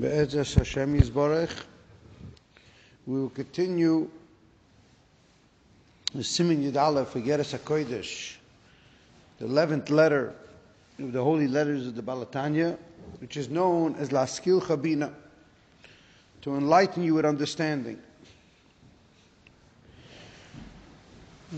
Be'ezus 0.00 0.54
Hashem 0.54 0.98
Yisborech, 0.98 1.50
we 3.06 3.20
will 3.20 3.28
continue 3.28 4.08
the 6.14 6.24
Simin 6.24 6.62
Yud 6.62 7.06
for 7.08 7.20
Geras 7.20 7.54
HaKodesh, 7.58 8.36
the 9.38 9.44
11th 9.44 9.90
letter 9.90 10.34
of 10.98 11.12
the 11.12 11.22
holy 11.22 11.46
letters 11.46 11.86
of 11.86 11.94
the 11.94 12.00
Baal 12.00 12.24
HaTanya, 12.24 12.78
which 13.18 13.36
is 13.36 13.50
known 13.50 13.94
as 13.96 14.08
Laskil 14.08 14.62
Chabina, 14.62 15.12
to 16.40 16.56
enlighten 16.56 17.02
you 17.02 17.12
with 17.12 17.26
understanding. 17.26 17.98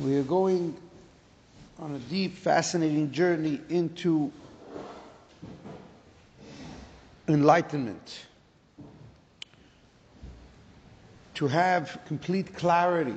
We 0.02 0.16
are 0.16 0.24
going 0.24 0.76
on 1.78 1.94
a 1.94 2.00
deep, 2.10 2.36
fascinating 2.36 3.12
journey 3.12 3.60
into 3.68 4.32
enlightenment. 7.28 8.26
To 11.34 11.48
have 11.48 11.98
complete 12.06 12.54
clarity 12.54 13.16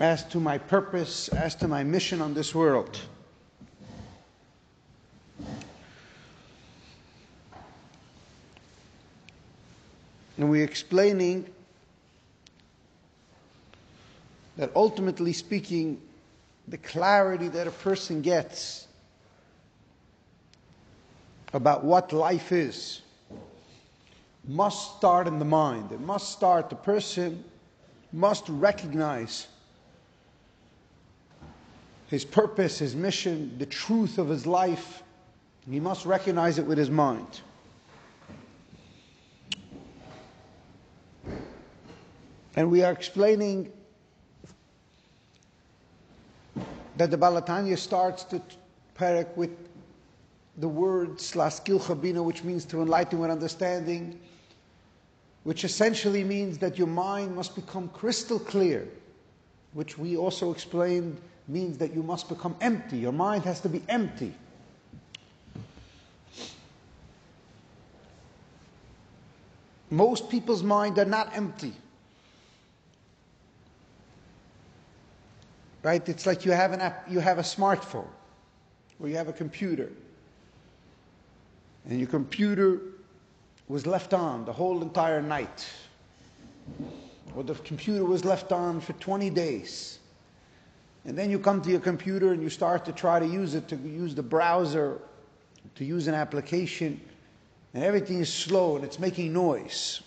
as 0.00 0.24
to 0.26 0.40
my 0.40 0.58
purpose, 0.58 1.28
as 1.28 1.54
to 1.56 1.68
my 1.68 1.84
mission 1.84 2.20
on 2.20 2.34
this 2.34 2.54
world. 2.54 2.98
And 10.36 10.50
we're 10.50 10.64
explaining 10.64 11.46
that 14.56 14.70
ultimately 14.74 15.32
speaking, 15.32 16.00
the 16.68 16.78
clarity 16.78 17.48
that 17.48 17.66
a 17.66 17.70
person 17.70 18.22
gets 18.22 18.86
about 21.54 21.84
what 21.84 22.12
life 22.12 22.50
is 22.52 23.00
must 24.46 24.98
start 24.98 25.26
in 25.26 25.38
the 25.38 25.44
mind. 25.44 25.92
It 25.92 26.00
must 26.00 26.32
start, 26.32 26.68
the 26.68 26.76
person 26.76 27.42
must 28.12 28.48
recognize 28.48 29.46
his 32.08 32.24
purpose, 32.24 32.78
his 32.80 32.94
mission, 32.94 33.56
the 33.58 33.66
truth 33.66 34.18
of 34.18 34.28
his 34.28 34.46
life. 34.46 35.02
He 35.70 35.80
must 35.80 36.04
recognize 36.04 36.58
it 36.58 36.66
with 36.66 36.76
his 36.76 36.90
mind. 36.90 37.40
And 42.56 42.70
we 42.70 42.82
are 42.82 42.92
explaining 42.92 43.72
that 46.96 47.10
the 47.10 47.16
Baal 47.16 47.40
HaTanya 47.40 47.78
starts 47.78 48.24
the 48.24 48.42
parak 48.96 49.34
with 49.36 49.50
the 50.58 50.68
word 50.68 51.18
slaskil 51.18 51.80
chabina, 51.80 52.24
which 52.24 52.44
means 52.44 52.64
to 52.66 52.80
enlighten 52.80 53.18
with 53.18 53.30
understanding, 53.30 54.18
which 55.42 55.64
essentially 55.64 56.24
means 56.24 56.58
that 56.58 56.78
your 56.78 56.86
mind 56.86 57.34
must 57.34 57.54
become 57.54 57.88
crystal 57.88 58.38
clear, 58.38 58.88
which 59.72 59.98
we 59.98 60.16
also 60.16 60.52
explained 60.52 61.20
means 61.48 61.76
that 61.78 61.92
you 61.92 62.02
must 62.02 62.28
become 62.28 62.56
empty. 62.60 62.96
Your 62.96 63.12
mind 63.12 63.44
has 63.44 63.60
to 63.60 63.68
be 63.68 63.82
empty. 63.88 64.32
Most 69.90 70.28
people's 70.30 70.62
mind 70.62 70.98
are 70.98 71.04
not 71.04 71.36
empty. 71.36 71.72
Right? 75.82 76.08
It's 76.08 76.26
like 76.26 76.46
you 76.46 76.52
have 76.52 76.72
an 76.72 76.80
app, 76.80 77.10
you 77.10 77.20
have 77.20 77.38
a 77.38 77.42
smartphone 77.42 78.08
or 78.98 79.08
you 79.08 79.16
have 79.16 79.28
a 79.28 79.32
computer. 79.32 79.90
And 81.88 81.98
your 81.98 82.08
computer 82.08 82.80
was 83.68 83.86
left 83.86 84.14
on 84.14 84.44
the 84.44 84.52
whole 84.52 84.82
entire 84.82 85.20
night. 85.22 85.66
Or 87.36 87.42
the 87.42 87.54
computer 87.54 88.04
was 88.04 88.24
left 88.24 88.52
on 88.52 88.80
for 88.80 88.92
20 88.94 89.30
days. 89.30 89.98
And 91.04 91.18
then 91.18 91.30
you 91.30 91.38
come 91.38 91.60
to 91.62 91.70
your 91.70 91.80
computer 91.80 92.32
and 92.32 92.42
you 92.42 92.48
start 92.48 92.84
to 92.86 92.92
try 92.92 93.18
to 93.18 93.26
use 93.26 93.54
it, 93.54 93.68
to 93.68 93.76
use 93.76 94.14
the 94.14 94.22
browser, 94.22 95.00
to 95.74 95.84
use 95.84 96.06
an 96.06 96.14
application, 96.14 97.00
and 97.74 97.82
everything 97.82 98.20
is 98.20 98.32
slow 98.32 98.76
and 98.76 98.84
it's 98.84 98.98
making 98.98 99.32
noise. 99.32 100.00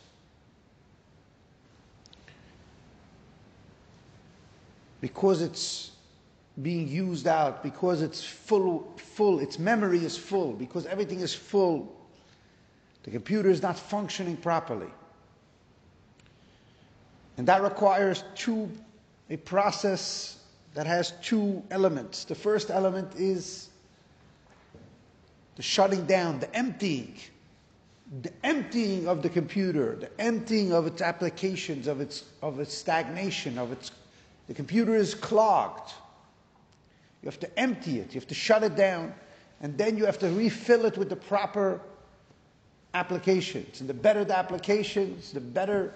Because 5.02 5.42
it's 5.42 5.92
being 6.62 6.88
used 6.88 7.28
out, 7.28 7.62
because 7.62 8.02
it's 8.02 8.24
full, 8.24 8.94
full, 8.98 9.40
its 9.40 9.60
memory 9.60 10.04
is 10.04 10.18
full, 10.18 10.54
because 10.54 10.86
everything 10.88 11.20
is 11.20 11.34
full, 11.34 11.96
the 13.04 13.12
computer 13.12 13.50
is 13.50 13.62
not 13.62 13.78
functioning 13.78 14.36
properly. 14.38 14.90
And 17.38 17.48
that 17.48 17.62
requires 17.62 18.24
two, 18.36 18.70
a 19.30 19.38
process 19.38 20.40
that 20.74 20.88
has 20.88 21.14
two 21.22 21.64
elements. 21.70 22.24
The 22.24 22.36
first 22.36 22.72
element 22.72 23.16
is 23.16 23.70
the 25.56 25.62
shutting 25.62 26.06
down, 26.06 26.40
the 26.40 26.54
emptying. 26.56 27.16
The 28.22 28.32
emptying 28.44 29.08
of 29.08 29.22
the 29.22 29.30
computer, 29.30 29.96
the 29.96 30.22
emptying 30.22 30.72
of 30.72 30.88
its 30.88 31.02
applications, 31.02 31.88
of 31.88 32.00
its, 32.00 32.24
of 32.42 32.60
its 32.60 32.74
stagnation, 32.74 33.58
of 33.58 33.72
its. 33.72 33.92
The 34.48 34.54
computer 34.54 34.96
is 34.96 35.14
clogged. 35.14 35.92
You 37.28 37.32
have 37.32 37.42
to 37.42 37.60
empty 37.60 38.00
it, 38.00 38.14
you 38.14 38.22
have 38.22 38.30
to 38.30 38.34
shut 38.34 38.64
it 38.64 38.78
down, 38.78 39.14
and 39.60 39.78
then 39.78 39.98
you 39.98 40.06
have 40.06 40.18
to 40.20 40.30
refill 40.30 40.86
it 40.86 40.98
with 40.98 41.10
the 41.10 41.18
proper 41.18 41.82
applications. 42.94 43.82
And 43.82 43.90
the 43.90 43.94
better 43.94 44.24
the 44.24 44.38
applications, 44.38 45.34
the 45.34 45.42
better 45.42 45.94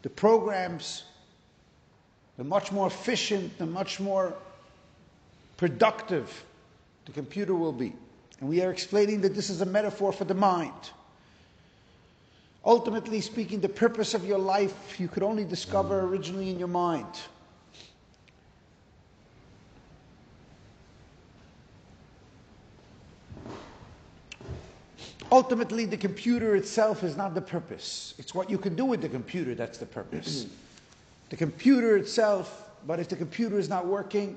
the 0.00 0.08
programs, 0.08 1.04
the 2.38 2.44
much 2.44 2.72
more 2.72 2.86
efficient, 2.86 3.58
the 3.58 3.66
much 3.66 4.00
more 4.00 4.32
productive 5.58 6.44
the 7.04 7.12
computer 7.12 7.54
will 7.54 7.70
be. 7.70 7.92
And 8.40 8.48
we 8.48 8.62
are 8.62 8.70
explaining 8.70 9.20
that 9.20 9.34
this 9.34 9.50
is 9.50 9.60
a 9.60 9.66
metaphor 9.66 10.14
for 10.14 10.24
the 10.24 10.32
mind. 10.32 10.72
Ultimately 12.64 13.20
speaking, 13.20 13.60
the 13.60 13.68
purpose 13.68 14.14
of 14.14 14.24
your 14.24 14.38
life 14.38 14.98
you 14.98 15.08
could 15.08 15.22
only 15.22 15.44
discover 15.44 16.00
originally 16.00 16.48
in 16.48 16.58
your 16.58 16.68
mind. 16.68 17.20
Ultimately, 25.32 25.84
the 25.84 25.96
computer 25.96 26.56
itself 26.56 27.04
is 27.04 27.16
not 27.16 27.34
the 27.34 27.40
purpose. 27.40 28.14
It's 28.18 28.34
what 28.34 28.50
you 28.50 28.58
can 28.58 28.74
do 28.74 28.84
with 28.84 29.00
the 29.00 29.08
computer 29.08 29.54
that's 29.54 29.78
the 29.78 29.86
purpose. 29.86 30.44
Mm-hmm. 30.44 30.54
the 31.30 31.36
computer 31.36 31.96
itself, 31.96 32.70
but 32.86 32.98
if 32.98 33.08
the 33.08 33.16
computer 33.16 33.58
is 33.58 33.68
not 33.68 33.86
working, 33.86 34.36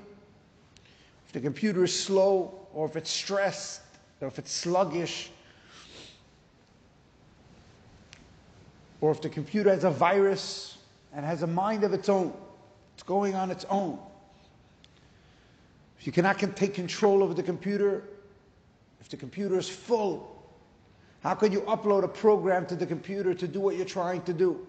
if 1.26 1.32
the 1.32 1.40
computer 1.40 1.82
is 1.82 1.98
slow, 1.98 2.54
or 2.72 2.86
if 2.86 2.94
it's 2.94 3.10
stressed, 3.10 3.80
or 4.20 4.28
if 4.28 4.38
it's 4.38 4.52
sluggish, 4.52 5.30
or 9.00 9.10
if 9.10 9.20
the 9.20 9.28
computer 9.28 9.70
has 9.70 9.84
a 9.84 9.90
virus 9.90 10.78
and 11.12 11.26
has 11.26 11.42
a 11.42 11.46
mind 11.46 11.82
of 11.82 11.92
its 11.92 12.08
own, 12.08 12.32
it's 12.94 13.02
going 13.02 13.34
on 13.34 13.50
its 13.50 13.66
own. 13.68 13.98
If 15.98 16.06
you 16.06 16.12
cannot 16.12 16.38
take 16.54 16.74
control 16.74 17.22
over 17.22 17.34
the 17.34 17.42
computer, 17.42 18.04
if 19.00 19.08
the 19.08 19.16
computer 19.16 19.58
is 19.58 19.68
full, 19.68 20.33
how 21.24 21.34
can 21.34 21.50
you 21.52 21.62
upload 21.62 22.04
a 22.04 22.08
program 22.08 22.66
to 22.66 22.76
the 22.76 22.84
computer 22.84 23.32
to 23.32 23.48
do 23.48 23.58
what 23.58 23.76
you're 23.76 23.86
trying 23.86 24.20
to 24.24 24.34
do? 24.34 24.66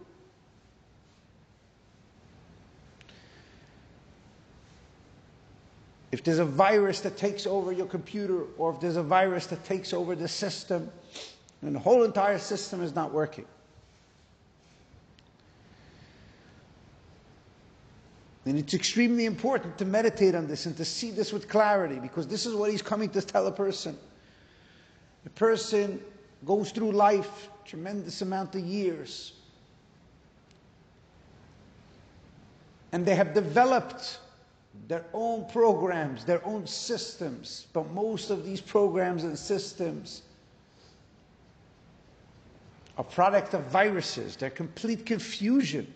If 6.13 6.23
there's 6.23 6.39
a 6.39 6.45
virus 6.45 7.01
that 7.01 7.17
takes 7.17 7.45
over 7.45 7.73
your 7.73 7.87
computer, 7.87 8.43
or 8.57 8.73
if 8.73 8.79
there's 8.79 8.95
a 8.95 9.03
virus 9.03 9.47
that 9.47 9.65
takes 9.65 9.91
over 9.91 10.15
the 10.15 10.29
system, 10.29 10.89
and 11.61 11.75
the 11.75 11.79
whole 11.79 12.03
entire 12.03 12.39
system 12.39 12.81
is 12.81 12.95
not 12.95 13.11
working. 13.11 13.45
And 18.45 18.57
it's 18.57 18.73
extremely 18.73 19.25
important 19.25 19.77
to 19.79 19.83
meditate 19.85 20.35
on 20.35 20.47
this 20.47 20.67
and 20.67 20.77
to 20.77 20.85
see 20.85 21.11
this 21.11 21.33
with 21.33 21.49
clarity 21.49 21.99
because 21.99 22.27
this 22.29 22.45
is 22.45 22.53
what 22.55 22.71
he's 22.71 22.81
coming 22.81 23.09
to 23.09 23.21
tell 23.21 23.45
a 23.47 23.51
person. 23.51 23.97
The 25.25 25.31
person 25.31 25.99
goes 26.43 26.71
through 26.71 26.91
life, 26.91 27.49
tremendous 27.65 28.21
amount 28.21 28.55
of 28.55 28.61
years, 28.61 29.33
and 32.91 33.05
they 33.05 33.15
have 33.15 33.33
developed 33.33 34.19
their 34.87 35.05
own 35.13 35.45
programs, 35.49 36.23
their 36.23 36.45
own 36.45 36.67
systems, 36.67 37.67
but 37.73 37.89
most 37.91 38.29
of 38.29 38.45
these 38.45 38.61
programs 38.61 39.23
and 39.23 39.37
systems 39.37 40.21
are 42.97 43.03
product 43.03 43.53
of 43.53 43.63
viruses. 43.65 44.35
They're 44.35 44.49
complete 44.49 45.05
confusion 45.05 45.91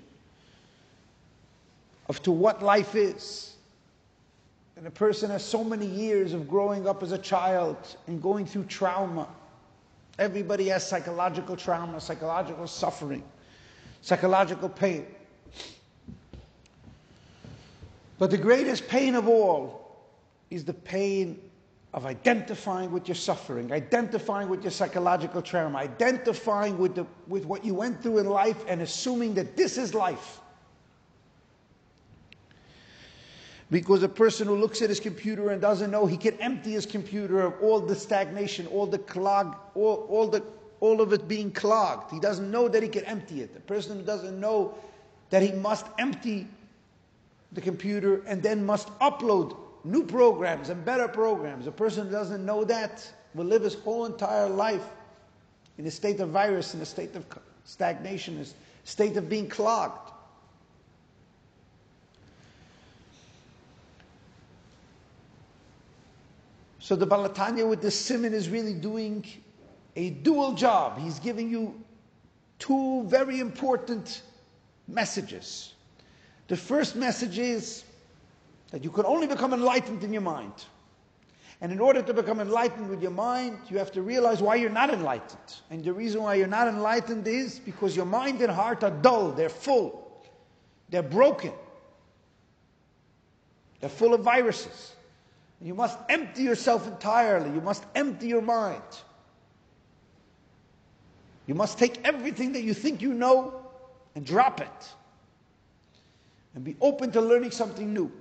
of 2.07 2.21
to 2.24 2.31
what 2.31 2.62
life 2.62 2.95
is. 2.95 3.53
And 4.75 4.88
a 4.88 4.92
person 4.92 5.30
has 5.30 5.44
so 5.44 5.63
many 5.63 5.85
years 5.85 6.33
of 6.33 6.50
growing 6.50 6.88
up 6.88 7.03
as 7.03 7.12
a 7.12 7.18
child 7.18 7.77
and 8.07 8.21
going 8.21 8.45
through 8.45 8.65
trauma 8.65 9.27
Everybody 10.19 10.68
has 10.68 10.86
psychological 10.86 11.56
trauma, 11.56 12.01
psychological 12.01 12.68
suffering, 12.68 13.24
psychological 14.01 14.68
pain. 14.68 15.06
But 18.18 18.30
the 18.30 18.38
greatest 18.38 18.89
pain 18.89 19.16
of 19.16 19.30
all 19.30 19.98
is 20.50 20.66
the 20.66 20.74
pain 20.74 21.39
of 21.94 22.06
identifying 22.06 22.92
with 22.92 23.07
your 23.07 23.16
suffering, 23.16 23.71
identifying 23.71 24.50
with 24.50 24.62
your 24.62 24.71
psychological 24.71 25.42
trauma, 25.42 25.77
identifying 25.77 26.77
with, 26.77 26.95
the, 26.95 27.06
with 27.27 27.45
what 27.45 27.63
you 27.63 27.74
went 27.74 28.04
through 28.04 28.18
in 28.18 28.25
life 28.27 28.62
and 28.68 28.81
assuming 28.81 29.33
that 29.36 29.56
this 29.56 29.77
is 29.77 29.94
life. 29.94 30.42
Because 33.71 34.01
a 34.01 34.10
person 34.10 34.48
who 34.48 34.56
looks 34.56 34.81
at 34.81 34.89
his 34.89 35.00
computer 35.00 35.51
and 35.51 35.62
doesn't 35.62 35.92
know 35.92 36.07
he 36.07 36.18
can 36.18 36.33
empty 36.39 36.71
his 36.71 36.86
computer 36.86 37.42
of 37.42 37.54
all 37.62 37.80
the 37.80 37.95
stagnation, 37.95 38.66
all 38.68 38.88
the 38.88 38.98
clog, 38.98 39.56
all, 39.75 40.07
all, 40.10 40.27
the, 40.27 40.44
all 40.80 41.01
of 41.01 41.13
it 41.13 41.27
being 41.27 41.51
clogged. 41.51 42.12
He 42.12 42.19
doesn't 42.19 42.50
know 42.50 42.68
that 42.68 42.81
he 42.81 42.89
can 42.89 43.06
empty 43.06 43.42
it. 43.42 43.54
The 43.54 43.60
person 43.60 44.00
who 44.00 44.04
doesn't 44.04 44.39
know 44.39 44.75
that 45.30 45.44
he 45.44 45.51
must 45.51 45.86
empty 46.00 46.48
the 47.51 47.62
computer 47.62 48.24
and 48.25 48.42
then 48.42 48.66
must 48.66 48.88
upload 49.00 49.56
new 49.83 50.04
programs 50.04 50.69
and 50.69 50.83
better 50.83 51.07
programs. 51.07 51.68
A 51.68 51.71
person 51.71 52.07
who 52.07 52.12
doesn't 52.12 52.44
know 52.44 52.63
that 52.63 53.07
will 53.36 53.45
live 53.45 53.62
his 53.62 53.75
whole 53.75 54.06
entire 54.06 54.50
life 54.50 54.86
in 55.77 55.86
a 55.86 55.92
state 55.92 56.19
of 56.19 56.30
virus, 56.30 56.74
in 56.74 56.81
a 56.81 56.86
state 56.86 57.16
of 57.16 57.24
stagnation, 57.66 58.36
in 58.38 58.42
a 58.42 58.48
state 58.83 59.16
of 59.16 59.30
being 59.30 59.48
clogged. 59.48 60.12
So 66.89 66.95
the 66.95 67.06
Baal 67.06 67.30
HaTanya 67.30 67.69
with 67.69 67.83
the 67.83 67.91
simon 67.91 68.33
is 68.33 68.50
really 68.50 68.74
doing 68.74 69.24
a 69.95 70.09
dual 70.09 70.53
job. 70.53 70.97
He's 70.97 71.19
giving 71.19 71.47
you 71.47 71.80
two 72.57 73.03
very 73.03 73.39
important 73.39 74.24
messages. 74.88 75.75
The 76.47 76.57
first 76.57 76.95
message 76.95 77.38
is 77.38 77.83
that 78.71 78.83
you 78.83 78.89
can 78.89 79.06
only 79.06 79.27
become 79.27 79.53
enlightened 79.53 80.03
in 80.03 80.12
your 80.12 80.24
mind. 80.24 80.65
And 81.62 81.71
in 81.71 81.80
order 81.80 82.01
to 82.01 82.12
become 82.12 82.39
enlightened 82.39 82.89
with 82.89 83.03
your 83.03 83.12
mind, 83.12 83.59
you 83.69 83.77
have 83.77 83.92
to 83.92 84.01
realize 84.01 84.42
why 84.42 84.56
you're 84.56 84.71
not 84.71 84.92
enlightened. 84.92 85.57
And 85.69 85.83
the 85.83 85.94
reason 85.94 86.24
why 86.24 86.33
you're 86.33 86.47
not 86.47 86.68
enlightened 86.68 87.27
is 87.27 87.59
because 87.59 87.95
your 87.95 88.07
mind 88.07 88.42
and 88.42 88.51
heart 88.51 88.83
are 88.83 88.89
dull, 88.89 89.31
they're 89.31 89.47
full, 89.47 90.24
they're 90.89 91.03
broken, 91.03 91.53
they're 93.80 93.92
full 93.92 94.15
of 94.15 94.21
viruses. 94.21 94.95
You 95.61 95.73
must 95.73 95.97
empty 96.07 96.44
yourself 96.44 96.88
entirely, 96.88 97.51
you 97.51 97.61
must 97.61 97.83
empty 97.95 98.27
your 98.27 98.41
mind. 98.41 98.81
You 101.47 101.56
must 101.56 101.77
take 101.77 102.00
everything 102.06 102.53
that 102.53 102.61
you 102.61 102.73
think 102.73 103.01
you 103.01 103.13
know 103.13 103.65
and 104.15 104.25
drop 104.25 104.61
it. 104.61 104.89
And 106.56 106.63
be 106.63 106.75
open 106.79 107.11
to 107.11 107.21
learning 107.21 107.51
something 107.51 107.94
new. 107.94 108.11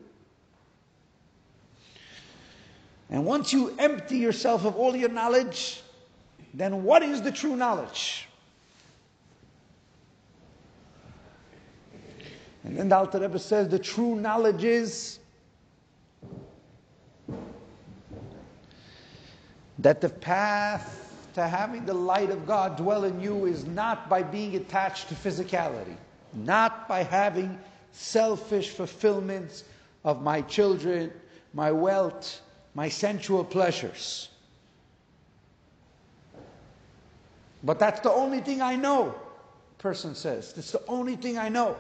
And 3.11 3.25
once 3.25 3.53
you 3.53 3.75
empty 3.79 4.19
yourself 4.19 4.65
of 4.65 4.77
all 4.77 4.95
your 4.95 5.09
knowledge, 5.09 5.83
then 6.55 6.83
what 6.83 7.03
is 7.03 7.23
the 7.23 7.31
true 7.31 7.57
knowledge? 7.57 8.29
And 12.65 12.77
then 12.77 12.89
the 12.89 12.97
Alter 12.97 13.21
Rebbe 13.21 13.39
says 13.39 13.69
the 13.69 13.79
true 13.79 14.17
knowledge 14.17 14.65
is 14.65 15.18
that 19.79 20.01
the 20.01 20.09
path 20.09 21.05
to 21.35 21.47
having 21.47 21.85
the 21.85 21.95
light 21.95 22.31
of 22.31 22.47
God 22.47 22.77
dwell 22.77 23.05
in 23.05 23.21
you 23.21 23.47
is 23.47 23.65
not 23.65 24.09
by 24.09 24.23
being 24.23 24.57
attached 24.57 25.09
to 25.09 25.15
physicality, 25.15 25.97
not 26.35 26.89
by 26.89 27.03
having 27.03 27.59
selfish 27.93 28.71
fulfillments 28.71 29.65
of 30.05 30.23
my 30.23 30.41
children, 30.43 31.13
my 31.55 31.71
wealth, 31.71 32.41
my 32.75 32.89
sensual 32.89 33.45
pleasures. 33.45 34.29
But 37.63 37.79
that's 37.79 38.01
the 38.01 38.13
only 38.13 38.41
thing 38.41 38.63
I 38.63 38.77
know, 38.77 39.15
person 39.79 40.15
says. 40.15 40.53
That's 40.53 40.73
the 40.73 40.83
only 40.87 41.17
thing 41.17 41.39
I 41.39 41.49
know. 41.49 41.77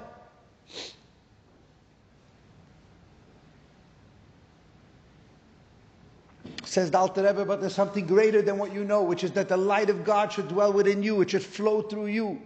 Says 6.68 6.90
the 6.90 6.98
Alter 6.98 7.22
Rebbe, 7.22 7.44
but 7.44 7.60
there's 7.60 7.74
something 7.74 8.06
greater 8.06 8.42
than 8.42 8.58
what 8.58 8.72
you 8.72 8.84
know, 8.84 9.02
which 9.02 9.24
is 9.24 9.32
that 9.32 9.48
the 9.48 9.56
light 9.56 9.88
of 9.88 10.04
God 10.04 10.32
should 10.32 10.48
dwell 10.48 10.72
within 10.72 11.02
you, 11.02 11.20
it 11.22 11.30
should 11.30 11.42
flow 11.42 11.82
through 11.82 12.06
you. 12.06 12.40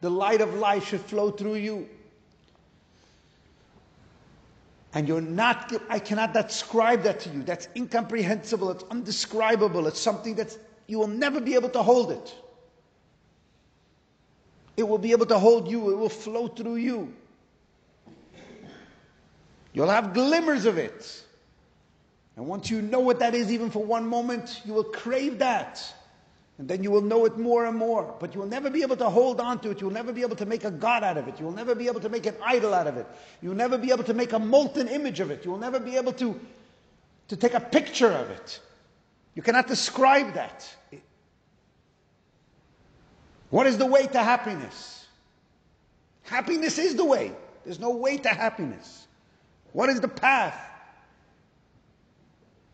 The 0.00 0.10
light 0.10 0.40
of 0.40 0.54
life 0.54 0.88
should 0.88 1.00
flow 1.00 1.30
through 1.30 1.54
you 1.54 1.88
and 4.94 5.06
you're 5.06 5.20
not, 5.20 5.72
I 5.88 5.98
cannot 5.98 6.32
describe 6.32 7.02
that 7.02 7.20
to 7.20 7.30
you. 7.30 7.42
That's 7.42 7.68
incomprehensible. 7.76 8.70
It's 8.70 8.84
undescribable. 8.90 9.86
It's 9.86 10.00
something 10.00 10.34
that 10.36 10.56
you 10.86 10.98
will 10.98 11.08
never 11.08 11.40
be 11.40 11.54
able 11.54 11.68
to 11.70 11.82
hold 11.82 12.10
it. 12.10 12.34
It 14.76 14.88
will 14.88 14.98
be 14.98 15.12
able 15.12 15.26
to 15.26 15.38
hold 15.38 15.70
you. 15.70 15.90
It 15.90 15.96
will 15.96 16.08
flow 16.08 16.48
through 16.48 16.76
you. 16.76 17.12
You'll 19.74 19.90
have 19.90 20.14
glimmers 20.14 20.64
of 20.64 20.78
it. 20.78 21.22
And 22.38 22.46
once 22.46 22.70
you 22.70 22.80
know 22.80 23.00
what 23.00 23.18
that 23.18 23.34
is, 23.34 23.50
even 23.50 23.68
for 23.68 23.84
one 23.84 24.06
moment, 24.06 24.62
you 24.64 24.72
will 24.72 24.84
crave 24.84 25.40
that. 25.40 25.82
And 26.58 26.68
then 26.68 26.84
you 26.84 26.90
will 26.92 27.02
know 27.02 27.24
it 27.24 27.36
more 27.36 27.66
and 27.66 27.76
more. 27.76 28.14
But 28.20 28.32
you 28.32 28.38
will 28.38 28.46
never 28.46 28.70
be 28.70 28.82
able 28.82 28.96
to 28.98 29.10
hold 29.10 29.40
on 29.40 29.58
to 29.58 29.70
it. 29.70 29.80
You 29.80 29.88
will 29.88 29.94
never 29.94 30.12
be 30.12 30.22
able 30.22 30.36
to 30.36 30.46
make 30.46 30.62
a 30.62 30.70
God 30.70 31.02
out 31.02 31.18
of 31.18 31.26
it. 31.26 31.40
You 31.40 31.46
will 31.46 31.52
never 31.52 31.74
be 31.74 31.88
able 31.88 31.98
to 31.98 32.08
make 32.08 32.26
an 32.26 32.36
idol 32.40 32.74
out 32.74 32.86
of 32.86 32.96
it. 32.96 33.08
You 33.42 33.48
will 33.48 33.56
never 33.56 33.76
be 33.76 33.90
able 33.90 34.04
to 34.04 34.14
make 34.14 34.32
a 34.32 34.38
molten 34.38 34.86
image 34.86 35.18
of 35.18 35.32
it. 35.32 35.44
You 35.44 35.50
will 35.50 35.58
never 35.58 35.80
be 35.80 35.96
able 35.96 36.12
to, 36.12 36.38
to 37.26 37.36
take 37.36 37.54
a 37.54 37.60
picture 37.60 38.12
of 38.12 38.30
it. 38.30 38.60
You 39.34 39.42
cannot 39.42 39.66
describe 39.66 40.34
that. 40.34 40.72
What 43.50 43.66
is 43.66 43.78
the 43.78 43.86
way 43.86 44.06
to 44.06 44.22
happiness? 44.22 45.06
Happiness 46.22 46.78
is 46.78 46.94
the 46.94 47.04
way. 47.04 47.32
There's 47.64 47.80
no 47.80 47.90
way 47.90 48.16
to 48.18 48.28
happiness. 48.28 49.08
What 49.72 49.88
is 49.88 50.00
the 50.00 50.06
path 50.06 50.67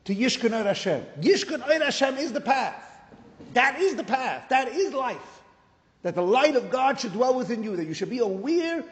to 0.05 0.15
Yishkun 0.15 0.51
Hashem? 0.51 1.05
Yishkun 1.21 1.83
Hashem 1.83 2.17
is 2.19 2.33
the 2.33 2.41
path. 2.41 2.83
That 3.55 3.81
is 3.81 3.97
the 3.97 4.05
path. 4.05 4.49
That 4.51 4.69
is 4.69 4.93
life. 4.93 5.43
That 6.03 6.15
the 6.15 6.23
light 6.23 6.57
of 6.57 6.71
God 6.71 7.01
should 7.01 7.13
dwell 7.13 7.35
within 7.35 7.63
you. 7.63 7.77
That 7.77 7.87
you 7.87 7.95
should 7.95 8.11
be 8.11 8.19
aware 8.19 8.85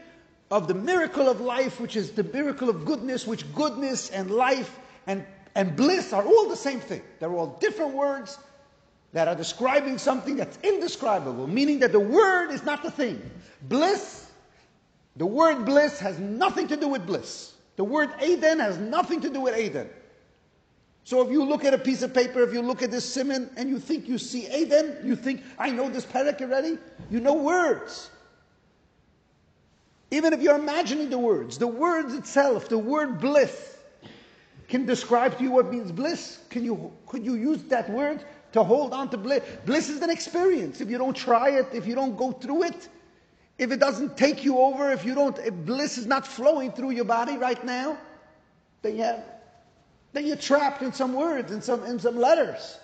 of 0.50 0.68
the 0.68 0.74
miracle 0.74 1.28
of 1.28 1.40
life, 1.40 1.80
which 1.80 1.96
is 1.96 2.12
the 2.12 2.24
miracle 2.24 2.68
of 2.68 2.84
goodness, 2.84 3.26
which 3.26 3.52
goodness 3.54 4.10
and 4.10 4.30
life 4.30 4.78
and, 5.06 5.24
and 5.54 5.74
bliss 5.76 6.12
are 6.12 6.24
all 6.24 6.48
the 6.48 6.56
same 6.56 6.80
thing. 6.80 7.02
They're 7.18 7.32
all 7.32 7.58
different 7.60 7.94
words 7.94 8.38
that 9.12 9.28
are 9.28 9.34
describing 9.34 9.98
something 9.98 10.36
that's 10.36 10.58
indescribable, 10.62 11.46
meaning 11.46 11.78
that 11.80 11.92
the 11.92 12.00
word 12.00 12.50
is 12.50 12.62
not 12.64 12.82
the 12.82 12.90
thing. 12.90 13.30
Bliss, 13.62 14.30
the 15.16 15.26
word 15.26 15.64
bliss 15.64 15.98
has 15.98 16.18
nothing 16.18 16.68
to 16.68 16.76
do 16.76 16.88
with 16.88 17.06
bliss. 17.06 17.52
The 17.76 17.84
word 17.84 18.10
Eden 18.22 18.58
has 18.60 18.78
nothing 18.78 19.20
to 19.22 19.30
do 19.30 19.40
with 19.40 19.58
Eden. 19.58 19.88
So 21.04 21.20
if 21.20 21.32
you 21.32 21.44
look 21.44 21.64
at 21.64 21.74
a 21.74 21.78
piece 21.78 22.02
of 22.02 22.14
paper, 22.14 22.42
if 22.42 22.52
you 22.52 22.62
look 22.62 22.82
at 22.82 22.90
this 22.90 23.12
simon 23.12 23.50
and 23.56 23.68
you 23.68 23.78
think 23.78 24.08
you 24.08 24.18
see 24.18 24.48
Eden, 24.54 24.98
you 25.04 25.16
think, 25.16 25.42
I 25.58 25.70
know 25.70 25.88
this 25.88 26.06
parak 26.06 26.40
already, 26.40 26.78
you 27.10 27.20
know 27.20 27.34
words. 27.34 28.10
Even 30.12 30.32
if 30.32 30.40
you're 30.40 30.58
imagining 30.58 31.10
the 31.10 31.18
words, 31.18 31.58
the 31.58 31.66
words 31.66 32.14
itself, 32.14 32.68
the 32.68 32.78
word 32.78 33.20
bliss, 33.20 33.78
can 34.68 34.86
describe 34.86 35.36
to 35.38 35.42
you 35.42 35.50
what 35.50 35.70
means 35.70 35.90
bliss. 35.90 36.38
Can 36.50 36.64
you, 36.64 36.92
could 37.06 37.24
you 37.24 37.34
use 37.34 37.62
that 37.64 37.90
word 37.90 38.24
to 38.52 38.62
hold 38.62 38.92
on 38.92 39.08
to 39.10 39.16
bliss? 39.16 39.42
Bliss 39.66 39.88
is 39.88 40.00
an 40.02 40.10
experience. 40.10 40.80
If 40.80 40.88
you 40.88 40.98
don't 40.98 41.16
try 41.16 41.50
it, 41.50 41.66
if 41.72 41.86
you 41.86 41.94
don't 41.94 42.16
go 42.16 42.32
through 42.32 42.64
it, 42.64 42.88
if 43.58 43.72
it 43.72 43.80
doesn't 43.80 44.16
take 44.16 44.44
you 44.44 44.58
over, 44.58 44.90
if 44.90 45.04
you 45.04 45.14
don't, 45.14 45.36
if 45.38 45.52
bliss 45.52 45.98
is 45.98 46.06
not 46.06 46.26
flowing 46.26 46.72
through 46.72 46.90
your 46.90 47.04
body 47.04 47.36
right 47.36 47.62
now, 47.64 47.98
then 48.82 48.96
you 48.96 49.02
have 49.02 49.24
then 50.12 50.26
you're 50.26 50.36
trapped 50.36 50.82
in 50.82 50.92
some 50.92 51.14
words, 51.14 51.50
in 51.50 51.62
some, 51.62 51.84
in 51.84 51.98
some 51.98 52.16
letters. 52.16 52.78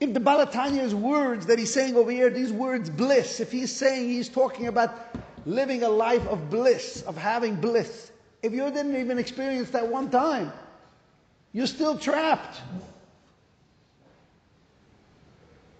If 0.00 0.14
the 0.14 0.20
Baal 0.20 0.44
HaTanya's 0.44 0.94
words 0.94 1.46
that 1.46 1.58
he's 1.58 1.72
saying 1.72 1.96
over 1.96 2.10
here, 2.10 2.28
these 2.28 2.52
words 2.52 2.90
bliss, 2.90 3.40
if 3.40 3.52
he's 3.52 3.74
saying 3.74 4.08
he's 4.08 4.28
talking 4.28 4.66
about 4.66 4.92
living 5.46 5.82
a 5.82 5.88
life 5.88 6.26
of 6.26 6.50
bliss, 6.50 7.02
of 7.02 7.16
having 7.16 7.56
bliss, 7.56 8.10
if 8.42 8.52
you 8.52 8.64
didn't 8.70 8.96
even 8.96 9.18
experience 9.18 9.70
that 9.70 9.86
one 9.86 10.10
time, 10.10 10.52
you're 11.52 11.68
still 11.68 11.96
trapped. 11.96 12.60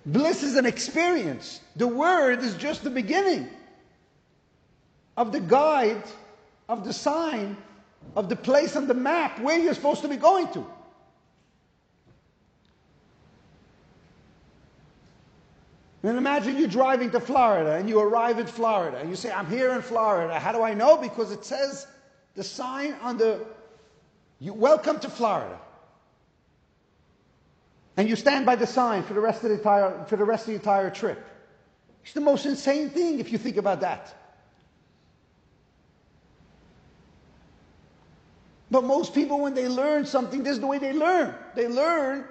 Bliss 0.06 0.42
is 0.42 0.56
an 0.56 0.66
experience. 0.66 1.60
The 1.76 1.86
word 1.86 2.40
is 2.40 2.54
just 2.54 2.84
the 2.84 2.90
beginning 2.90 3.48
of 5.16 5.32
the 5.32 5.40
guide 5.40 6.02
of 6.68 6.84
the 6.84 6.92
sign 6.92 7.56
of 8.16 8.28
the 8.28 8.36
place 8.36 8.76
on 8.76 8.86
the 8.86 8.94
map 8.94 9.40
where 9.40 9.58
you're 9.58 9.74
supposed 9.74 10.02
to 10.02 10.08
be 10.08 10.16
going 10.16 10.48
to. 10.52 10.66
And 16.04 16.18
imagine 16.18 16.58
you're 16.58 16.68
driving 16.68 17.10
to 17.12 17.20
Florida 17.20 17.76
and 17.76 17.88
you 17.88 18.00
arrive 18.00 18.40
in 18.40 18.46
Florida 18.46 18.98
and 18.98 19.08
you 19.08 19.14
say, 19.14 19.30
I'm 19.30 19.46
here 19.46 19.72
in 19.72 19.82
Florida. 19.82 20.38
How 20.38 20.50
do 20.50 20.62
I 20.62 20.74
know? 20.74 20.96
Because 20.96 21.30
it 21.30 21.44
says 21.44 21.86
the 22.34 22.42
sign 22.42 22.94
on 23.02 23.18
the 23.18 23.44
you 24.40 24.52
welcome 24.52 24.98
to 24.98 25.08
Florida. 25.08 25.56
And 27.96 28.08
you 28.08 28.16
stand 28.16 28.44
by 28.44 28.56
the 28.56 28.66
sign 28.66 29.04
for 29.04 29.14
the 29.14 29.20
rest 29.20 29.44
of 29.44 29.50
the 29.50 29.56
entire 29.56 30.04
for 30.06 30.16
the 30.16 30.24
rest 30.24 30.42
of 30.44 30.48
the 30.48 30.54
entire 30.54 30.90
trip. 30.90 31.24
It's 32.02 32.14
the 32.14 32.20
most 32.20 32.46
insane 32.46 32.90
thing 32.90 33.20
if 33.20 33.30
you 33.30 33.38
think 33.38 33.56
about 33.56 33.80
that. 33.82 34.21
But 38.72 38.84
most 38.84 39.12
people, 39.12 39.38
when 39.38 39.52
they 39.52 39.68
learn 39.68 40.06
something, 40.06 40.42
this 40.42 40.54
is 40.54 40.60
the 40.60 40.66
way 40.66 40.78
they 40.78 40.94
learn. 40.94 41.34
They 41.54 41.68
learn, 41.68 42.24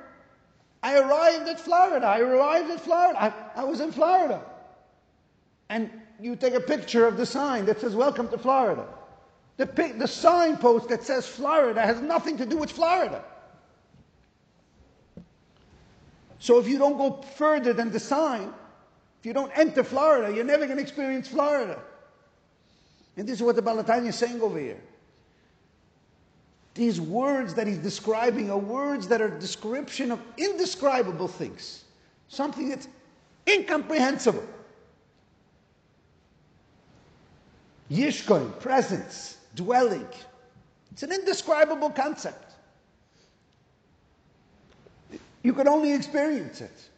I 0.81 0.97
arrived 0.97 1.47
at 1.47 1.59
Florida. 1.59 2.03
I 2.03 2.19
arrived 2.19 2.71
at 2.71 2.81
Florida. 2.81 3.21
I, 3.55 3.61
I 3.61 3.63
was 3.63 3.79
in 3.79 3.91
Florida. 3.91 4.43
And 5.69 5.91
you 6.19 6.35
take 6.35 6.55
a 6.55 6.59
picture 6.59 7.05
of 7.05 7.15
the 7.15 7.27
sign 7.27 7.65
that 7.65 7.79
says, 7.79 7.95
Welcome 7.95 8.27
to 8.29 8.39
Florida. 8.39 8.87
The, 9.57 9.67
the 9.99 10.07
signpost 10.07 10.89
that 10.89 11.03
says 11.03 11.27
Florida 11.27 11.79
has 11.79 12.01
nothing 12.01 12.37
to 12.37 12.45
do 12.47 12.57
with 12.57 12.71
Florida. 12.71 13.23
So 16.39 16.57
if 16.57 16.67
you 16.67 16.79
don't 16.79 16.97
go 16.97 17.21
further 17.35 17.71
than 17.71 17.91
the 17.91 17.99
sign, 17.99 18.51
if 19.19 19.27
you 19.27 19.33
don't 19.33 19.51
enter 19.55 19.83
Florida, 19.83 20.33
you're 20.33 20.43
never 20.43 20.65
going 20.65 20.77
to 20.77 20.83
experience 20.83 21.27
Florida. 21.27 21.79
And 23.15 23.27
this 23.27 23.35
is 23.35 23.43
what 23.43 23.55
the 23.55 23.61
Baal 23.61 23.83
HaTanya 23.83 24.07
is 24.07 24.15
saying 24.15 24.41
over 24.41 24.57
here. 24.57 24.81
These 26.73 27.01
words 27.01 27.53
that 27.55 27.67
he's 27.67 27.77
describing 27.77 28.49
are 28.49 28.57
words 28.57 29.07
that 29.09 29.21
are 29.21 29.29
description 29.29 30.11
of 30.11 30.19
indescribable 30.37 31.27
things. 31.27 31.83
Something 32.29 32.69
that's 32.69 32.87
incomprehensible. 33.47 34.45
Yishkoin, 37.91 38.57
presence, 38.61 39.37
dwelling. 39.55 40.07
It's 40.93 41.03
an 41.03 41.11
indescribable 41.11 41.89
concept. 41.89 42.53
You 45.43 45.53
can 45.53 45.67
only 45.67 45.91
experience 45.91 46.61
it. 46.61 46.89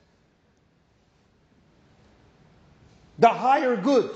The 3.20 3.30
higher 3.30 3.76
good, 3.76 4.12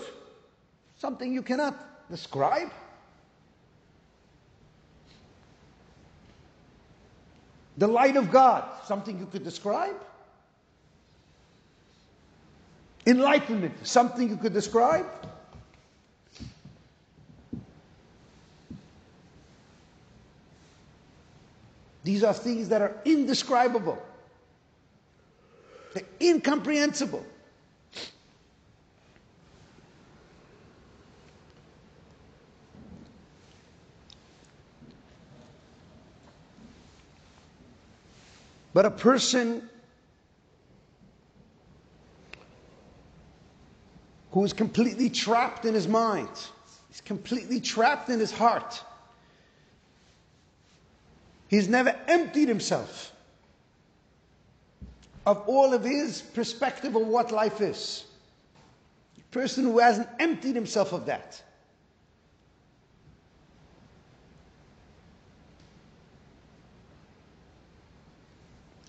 something 0.98 1.34
you 1.34 1.42
cannot 1.42 2.10
describe. 2.10 2.72
The 7.78 7.88
light 7.88 8.16
of 8.16 8.32
God, 8.32 8.64
something 8.86 9.20
you 9.20 9.28
could 9.28 9.44
describe. 9.44 9.96
Enlightenment, 13.06 13.86
something 13.86 14.30
you 14.30 14.36
could 14.38 14.54
describe. 14.54 15.06
These 22.04 22.24
are 22.24 22.34
things 22.34 22.70
that 22.70 22.82
are 22.82 22.96
indescribable, 23.06 24.02
They're 25.94 26.04
incomprehensible. 26.22 27.26
But 38.78 38.86
a 38.86 38.92
person 38.92 39.68
who 44.34 44.46
is 44.46 44.54
completely 44.54 45.10
trapped 45.10 45.66
in 45.66 45.74
his 45.74 45.88
mind, 45.88 46.30
he's 46.88 47.02
completely 47.02 47.60
trapped 47.60 48.10
in 48.10 48.20
his 48.20 48.32
heart. 48.32 48.84
He's 51.48 51.68
never 51.68 51.90
emptied 52.08 52.48
himself 52.48 53.14
of 55.26 55.42
all 55.48 55.74
of 55.74 55.84
his 55.84 56.22
perspective 56.22 56.96
of 56.96 57.08
what 57.08 57.32
life 57.32 57.62
is. 57.62 58.04
A 59.18 59.34
person 59.34 59.64
who 59.64 59.80
hasn't 59.80 60.08
emptied 60.20 60.54
himself 60.54 60.94
of 60.94 61.08
that. 61.08 61.42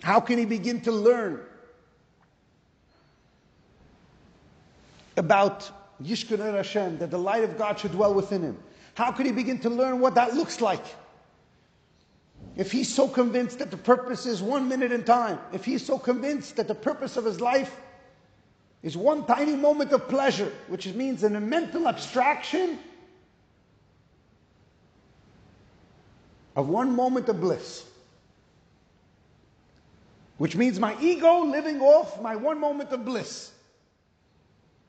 How 0.01 0.19
can 0.19 0.37
he 0.37 0.45
begin 0.45 0.81
to 0.81 0.91
learn 0.91 1.41
about 5.17 5.69
Yishkun 6.01 6.39
Hashem, 6.39 6.99
that 6.99 7.11
the 7.11 7.17
light 7.17 7.43
of 7.43 7.57
God 7.57 7.79
should 7.79 7.91
dwell 7.91 8.13
within 8.13 8.41
him? 8.41 8.57
How 8.95 9.11
can 9.11 9.25
he 9.25 9.31
begin 9.31 9.59
to 9.59 9.69
learn 9.69 9.99
what 9.99 10.15
that 10.15 10.33
looks 10.33 10.61
like? 10.61 10.83
If 12.55 12.71
he's 12.71 12.93
so 12.93 13.07
convinced 13.07 13.59
that 13.59 13.71
the 13.71 13.77
purpose 13.77 14.25
is 14.25 14.41
one 14.41 14.67
minute 14.67 14.91
in 14.91 15.03
time, 15.03 15.39
if 15.51 15.65
he's 15.65 15.85
so 15.85 15.99
convinced 15.99 16.55
that 16.55 16.67
the 16.67 16.75
purpose 16.75 17.17
of 17.17 17.25
his 17.25 17.41
life 17.41 17.75
is 18.81 18.95
one 18.95 19.25
tiny 19.25 19.55
moment 19.55 19.91
of 19.91 20.07
pleasure, 20.07 20.51
which 20.67 20.87
means 20.93 21.23
in 21.23 21.35
a 21.35 21.41
mental 21.41 21.87
abstraction 21.87 22.79
of 26.55 26.69
one 26.69 26.95
moment 26.95 27.27
of 27.27 27.41
bliss 27.41 27.88
which 30.39 30.55
means 30.55 30.79
my 30.79 30.95
ego 31.01 31.41
living 31.41 31.81
off 31.81 32.19
my 32.21 32.33
one 32.35 32.59
moment 32.59 32.89
of 32.91 33.03
bliss, 33.03 33.51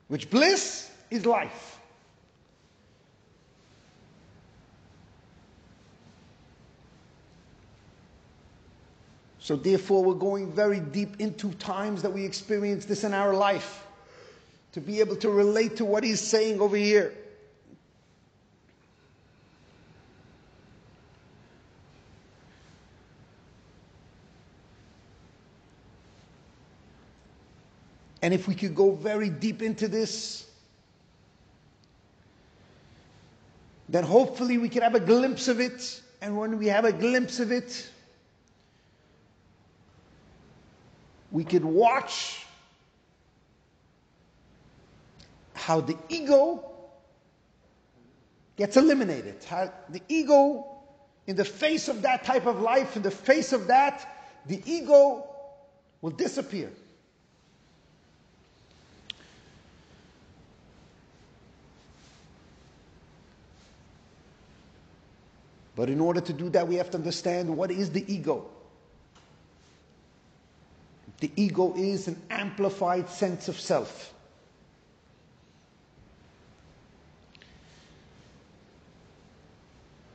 which 0.07 0.29
bliss 0.29 0.89
is 1.11 1.25
life. 1.25 1.77
So, 9.39 9.57
therefore, 9.57 10.05
we're 10.05 10.13
going 10.13 10.53
very 10.53 10.79
deep 10.79 11.19
into 11.19 11.51
times 11.55 12.01
that 12.03 12.13
we 12.13 12.23
experience 12.23 12.85
this 12.85 13.03
in 13.03 13.13
our 13.13 13.33
life 13.33 13.85
to 14.71 14.79
be 14.79 15.01
able 15.01 15.17
to 15.17 15.29
relate 15.29 15.75
to 15.77 15.85
what 15.85 16.05
he's 16.05 16.21
saying 16.21 16.61
over 16.61 16.77
here. 16.77 17.13
And 28.21 28.33
if 28.33 28.47
we 28.47 28.55
could 28.55 28.75
go 28.75 28.91
very 28.91 29.29
deep 29.29 29.61
into 29.61 29.87
this, 29.87 30.45
then 33.89 34.03
hopefully 34.03 34.57
we 34.57 34.69
could 34.69 34.83
have 34.83 34.95
a 34.95 34.99
glimpse 34.99 35.47
of 35.47 35.59
it. 35.59 36.01
And 36.21 36.37
when 36.37 36.57
we 36.59 36.67
have 36.67 36.85
a 36.85 36.93
glimpse 36.93 37.39
of 37.39 37.51
it, 37.51 37.89
we 41.31 41.43
could 41.43 41.65
watch 41.65 42.45
how 45.53 45.81
the 45.81 45.97
ego 46.09 46.71
gets 48.55 48.77
eliminated. 48.77 49.43
How 49.43 49.73
the 49.89 50.01
ego, 50.09 50.67
in 51.25 51.35
the 51.35 51.45
face 51.45 51.87
of 51.87 52.03
that 52.03 52.23
type 52.23 52.45
of 52.45 52.61
life, 52.61 52.95
in 52.95 53.01
the 53.01 53.11
face 53.11 53.51
of 53.53 53.67
that, 53.67 54.07
the 54.45 54.61
ego 54.65 55.27
will 56.01 56.11
disappear. 56.11 56.71
But 65.81 65.89
in 65.89 65.99
order 65.99 66.21
to 66.21 66.31
do 66.31 66.47
that, 66.51 66.67
we 66.67 66.75
have 66.75 66.91
to 66.91 66.97
understand 66.99 67.57
what 67.57 67.71
is 67.71 67.89
the 67.89 68.05
ego. 68.07 68.47
The 71.17 71.31
ego 71.35 71.73
is 71.75 72.07
an 72.07 72.21
amplified 72.29 73.09
sense 73.09 73.47
of 73.47 73.59
self. 73.59 74.13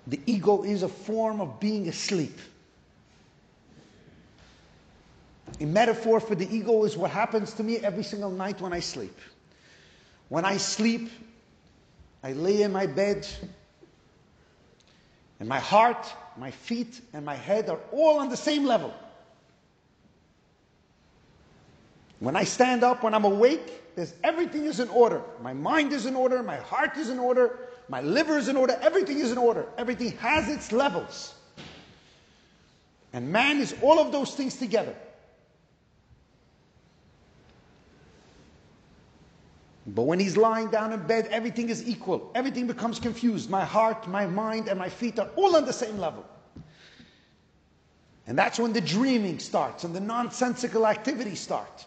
The 0.06 0.20
ego 0.26 0.62
is 0.62 0.85
a 0.85 0.88
form 0.88 1.40
of 1.40 1.58
being 1.58 1.88
asleep. 1.88 2.38
A 5.58 5.64
metaphor 5.66 6.20
for 6.20 6.37
the 6.37 6.49
ego 6.49 6.85
is 6.85 6.96
what 6.96 7.11
happens 7.11 7.54
to 7.54 7.64
me 7.64 7.78
every 7.78 8.04
single 8.04 8.30
night 8.30 8.61
when 8.61 8.73
I 8.73 8.78
sleep. 8.78 9.18
When 10.28 10.44
I 10.44 10.58
sleep, 10.58 11.11
I 12.23 12.35
lay 12.35 12.62
in 12.62 12.70
my 12.70 12.87
bed, 12.87 13.26
and 15.38 15.49
my 15.49 15.61
heart, 15.61 16.12
my 16.37 16.50
feet, 16.50 17.00
and 17.12 17.25
my 17.25 17.35
head 17.35 17.69
are 17.69 17.81
all 17.93 18.19
on 18.19 18.28
the 18.28 18.37
same 18.37 18.64
level. 18.64 18.93
When 22.19 22.37
I 22.37 22.45
stand 22.45 22.83
up, 22.83 23.02
when 23.02 23.12
I'm 23.12 23.25
awake, 23.25 23.95
there's, 23.95 24.14
everything 24.25 24.64
is 24.64 24.81
in 24.81 24.88
order. 24.88 25.23
My 25.43 25.52
mind 25.52 25.93
is 25.93 26.07
in 26.07 26.16
order, 26.16 26.43
my 26.43 26.57
heart 26.57 26.97
is 26.97 27.11
in 27.11 27.19
order, 27.19 27.59
my 27.88 28.00
liver 28.00 28.37
is 28.37 28.49
in 28.49 28.57
order, 28.57 28.78
everything 28.81 29.19
is 29.19 29.31
in 29.31 29.38
order. 29.38 29.66
Everything 29.78 30.12
has 30.19 30.49
its 30.49 30.73
levels. 30.73 31.35
And 33.12 33.31
man 33.31 33.59
is 33.59 33.75
all 33.81 33.99
of 33.99 34.12
those 34.12 34.35
things 34.35 34.57
together. 34.57 34.95
But 39.87 40.02
when 40.02 40.19
he's 40.19 40.37
lying 40.37 40.69
down 40.69 40.93
in 40.93 41.07
bed, 41.07 41.28
everything 41.31 41.69
is 41.69 41.88
equal. 41.88 42.33
Everything 42.35 42.66
becomes 42.66 42.99
confused. 42.99 43.49
My 43.49 43.64
heart, 43.64 44.09
my 44.09 44.26
mind, 44.26 44.69
and 44.69 44.78
my 44.78 44.88
feet 44.88 45.19
are 45.19 45.28
all 45.37 45.55
on 45.55 45.64
the 45.64 45.73
same 45.73 45.99
level. 45.99 46.25
And 48.26 48.37
that's 48.37 48.59
when 48.59 48.73
the 48.73 48.81
dreaming 48.81 49.38
starts 49.38 49.85
and 49.85 49.95
the 49.95 50.00
nonsensical 50.00 50.87
activities 50.87 51.38
start. 51.38 51.87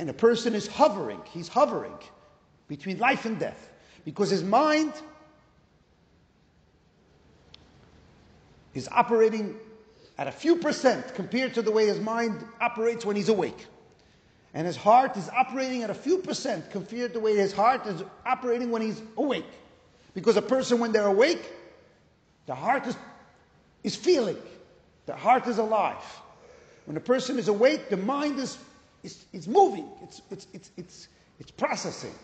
And 0.00 0.10
a 0.10 0.14
person 0.14 0.54
is 0.54 0.66
hovering, 0.66 1.20
he's 1.30 1.46
hovering 1.46 1.94
between 2.66 2.98
life 2.98 3.26
and 3.26 3.38
death 3.38 3.68
because 4.04 4.30
his 4.30 4.42
mind 4.42 4.92
is 8.74 8.88
operating 8.90 9.56
at 10.20 10.28
a 10.28 10.32
few 10.32 10.56
percent 10.56 11.14
compared 11.14 11.54
to 11.54 11.62
the 11.62 11.70
way 11.70 11.86
his 11.86 11.98
mind 11.98 12.44
operates 12.60 13.06
when 13.06 13.16
he's 13.16 13.30
awake. 13.30 13.66
And 14.52 14.66
his 14.66 14.76
heart 14.76 15.16
is 15.16 15.30
operating 15.30 15.82
at 15.82 15.88
a 15.88 15.94
few 15.94 16.18
percent 16.18 16.70
compared 16.70 17.14
to 17.14 17.18
the 17.18 17.24
way 17.24 17.34
his 17.34 17.54
heart 17.54 17.86
is 17.86 18.04
operating 18.26 18.70
when 18.70 18.82
he's 18.82 19.00
awake. 19.16 19.46
Because 20.12 20.36
a 20.36 20.42
person, 20.42 20.78
when 20.78 20.92
they're 20.92 21.06
awake, 21.06 21.50
the 22.44 22.54
heart 22.54 22.86
is, 22.86 22.96
is 23.82 23.96
feeling, 23.96 24.36
the 25.06 25.16
heart 25.16 25.46
is 25.46 25.56
alive. 25.56 26.04
When 26.84 26.98
a 26.98 27.00
person 27.00 27.38
is 27.38 27.48
awake, 27.48 27.88
the 27.88 27.96
mind 27.96 28.38
is 28.38 28.58
it's, 29.02 29.24
it's 29.32 29.46
moving, 29.46 29.88
it's, 30.02 30.20
it's, 30.30 30.46
it's, 30.52 30.70
it's, 30.76 31.08
it's 31.38 31.50
processing. 31.50 32.14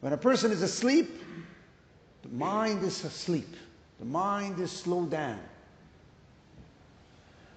When 0.00 0.12
a 0.12 0.16
person 0.16 0.50
is 0.50 0.62
asleep, 0.62 1.22
the 2.22 2.30
mind 2.30 2.82
is 2.82 3.04
asleep. 3.04 3.54
The 4.00 4.06
mind 4.06 4.58
is 4.58 4.72
slowed 4.72 5.10
down. 5.10 5.38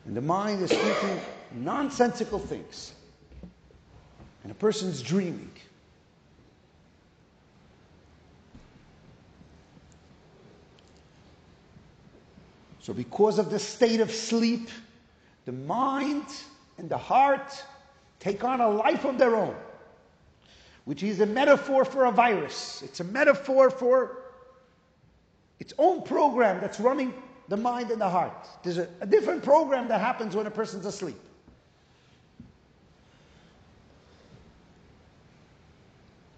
And 0.06 0.16
the 0.16 0.22
mind 0.22 0.62
is 0.62 0.72
thinking 0.72 1.20
nonsensical 1.54 2.40
things. 2.40 2.94
And 4.44 4.52
a 4.52 4.56
person's 4.56 5.02
dreaming. 5.02 5.52
So, 12.80 12.94
because 12.94 13.38
of 13.38 13.52
the 13.52 13.60
state 13.60 14.00
of 14.00 14.10
sleep, 14.12 14.70
the 15.46 15.52
mind 15.52 16.26
and 16.80 16.90
the 16.90 16.98
heart 16.98 17.64
take 18.20 18.44
on 18.44 18.60
a 18.60 18.70
life 18.70 19.06
of 19.06 19.20
their 19.20 19.36
own, 19.36 19.56
which 20.86 21.04
is 21.04 21.20
a 21.20 21.28
metaphor 21.28 21.86
for 21.86 22.06
a 22.06 22.12
virus. 22.12 22.82
It's 22.84 23.00
a 23.00 23.04
metaphor 23.04 23.70
for 23.70 24.18
its 25.60 25.74
own 25.78 26.02
program 26.02 26.60
that's 26.60 26.80
running 26.80 27.14
the 27.52 27.58
mind 27.58 27.92
and 27.92 28.00
the 28.00 28.10
heart. 28.10 28.48
There's 28.64 28.78
a, 28.78 28.88
a 29.02 29.06
different 29.06 29.44
program 29.44 29.90
that 29.90 30.00
happens 30.00 30.38
when 30.38 30.48
a 30.48 30.52
person's 30.52 30.86
asleep. 30.86 31.20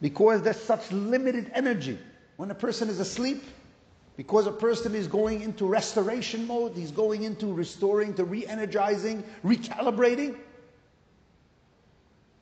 Because 0.02 0.42
there's 0.42 0.60
such 0.60 0.92
limited 0.92 1.52
energy. 1.54 2.00
When 2.38 2.50
a 2.50 2.56
person 2.56 2.90
is 2.90 3.00
asleep, 3.00 3.44
because 4.18 4.48
a 4.48 4.52
person 4.52 4.96
is 4.96 5.06
going 5.06 5.42
into 5.42 5.68
restoration 5.68 6.48
mode, 6.48 6.76
he's 6.76 6.92
going 6.92 7.22
into 7.22 7.54
restoring, 7.54 8.16
to 8.16 8.24
re 8.24 8.48
energizing, 8.48 9.24
recalibrating. 9.46 10.36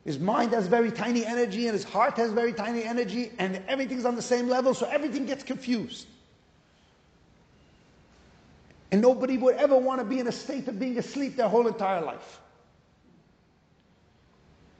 His 0.06 0.18
mind 0.18 0.54
has 0.54 0.68
very 0.68 0.92
tiny 0.92 1.26
energy 1.26 1.68
and 1.68 1.74
his 1.74 1.84
heart 1.84 2.16
has 2.16 2.32
very 2.32 2.54
tiny 2.54 2.86
energy, 2.86 3.34
and 3.38 3.62
everything's 3.68 4.06
on 4.06 4.16
the 4.16 4.22
same 4.22 4.48
level, 4.48 4.74
so 4.74 4.88
everything 4.88 5.26
gets 5.26 5.44
confused. 5.44 6.08
And 8.92 9.02
nobody 9.02 9.38
would 9.38 9.56
ever 9.56 9.78
want 9.78 10.00
to 10.00 10.06
be 10.06 10.20
in 10.20 10.28
a 10.28 10.32
state 10.32 10.68
of 10.68 10.78
being 10.78 10.98
asleep 10.98 11.38
their 11.38 11.48
whole 11.48 11.68
entire 11.68 12.02
life. 12.02 12.40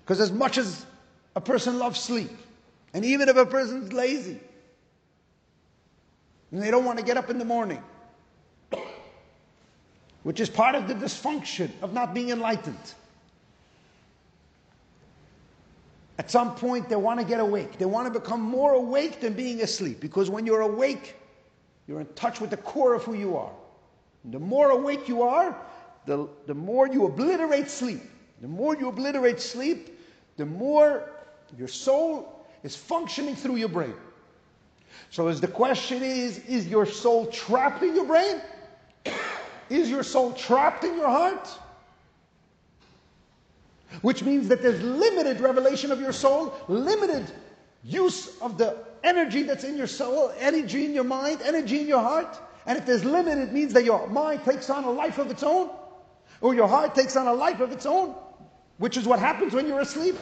Because 0.04 0.20
as 0.20 0.32
much 0.32 0.58
as 0.58 0.86
a 1.36 1.42
person 1.42 1.80
loves 1.80 2.00
sleep, 2.00 2.32
and 2.94 3.06
even 3.06 3.30
if 3.30 3.38
a 3.38 3.46
person's 3.46 3.94
lazy, 3.94 4.40
and 6.52 6.62
they 6.62 6.70
don't 6.70 6.84
want 6.84 7.00
to 7.00 7.06
get 7.06 7.16
up 7.16 7.30
in 7.30 7.40
the 7.40 7.46
morning, 7.46 7.82
which 10.24 10.40
is 10.40 10.50
part 10.50 10.76
of 10.76 10.88
the 10.88 10.94
dysfunction 10.94 11.70
of 11.82 11.94
not 11.94 12.14
being 12.14 12.30
enlightened. 12.30 12.94
At 16.18 16.30
some 16.30 16.54
point, 16.56 16.90
they 16.90 16.96
want 16.98 17.20
to 17.20 17.26
get 17.26 17.40
awake. 17.40 17.80
They 17.80 17.86
want 17.86 18.14
to 18.14 18.20
become 18.20 18.42
more 18.42 18.74
awake 18.74 19.22
than 19.22 19.34
being 19.34 19.62
asleep. 19.62 20.00
Because 20.00 20.30
when 20.30 20.46
you're 20.46 20.62
awake, 20.62 21.16
you're 21.88 22.02
in 22.02 22.06
touch 22.14 22.40
with 22.40 22.52
the 22.52 22.58
core 22.58 22.94
of 22.94 23.04
who 23.04 23.16
you 23.16 23.38
are. 23.38 23.52
The 24.26 24.40
more 24.40 24.70
awake 24.70 25.08
you 25.08 25.24
are, 25.24 25.56
the, 26.06 26.28
the 26.48 26.54
more 26.54 26.88
you 26.88 27.06
obliterate 27.06 27.70
sleep. 27.70 28.02
The 28.42 28.48
more 28.48 28.76
you 28.76 28.90
obliterate 28.90 29.40
sleep, 29.40 30.00
the 30.38 30.46
more 30.46 31.10
your 31.58 31.68
soul 31.68 32.46
is 32.64 32.76
functioning 32.76 33.36
through 33.36 33.58
your 33.58 33.70
brain. 33.70 33.94
So, 35.10 35.28
as 35.28 35.40
the 35.42 35.48
question 35.48 36.04
is, 36.04 36.40
is 36.46 36.68
your 36.68 36.86
soul 36.86 37.28
trapped 37.28 37.84
in 37.84 37.96
your 37.96 38.06
brain? 38.06 38.42
Is 39.70 39.90
your 39.90 40.04
soul 40.04 40.34
trapped 40.34 40.84
in 40.84 40.98
your 40.98 41.08
heart? 41.08 41.48
which 44.02 44.24
means 44.24 44.48
that 44.48 44.62
there's 44.62 44.82
limited 44.82 45.42
revelation 45.42 45.92
of 45.92 46.00
your 46.00 46.14
soul, 46.14 46.54
limited 46.68 47.30
use 47.84 48.38
of 48.42 48.58
the 48.58 48.78
energy 49.04 49.44
that's 49.44 49.64
in 49.64 49.78
your 49.78 49.88
soul, 49.88 50.32
energy 50.40 50.86
in 50.86 50.94
your 50.94 51.04
mind, 51.04 51.42
energy 51.42 51.82
in 51.82 51.88
your 51.88 52.00
heart. 52.00 52.40
And 52.66 52.78
if 52.78 52.86
there's 52.86 53.04
limit, 53.04 53.38
it 53.38 53.52
means 53.52 53.74
that 53.74 53.84
your 53.84 54.08
mind 54.08 54.44
takes 54.44 54.70
on 54.70 54.84
a 54.84 54.92
life 54.92 55.18
of 55.18 55.32
its 55.32 55.44
own, 55.44 55.70
or 56.42 56.54
your 56.54 56.68
heart 56.68 56.96
takes 56.96 57.16
on 57.16 57.28
a 57.28 57.34
life 57.34 57.60
of 57.60 57.72
its 57.72 57.86
own, 57.86 58.16
which 58.78 58.98
is 58.98 59.06
what 59.06 59.20
happens 59.20 59.54
when 59.54 59.68
you're 59.68 59.80
asleep. 59.80 60.16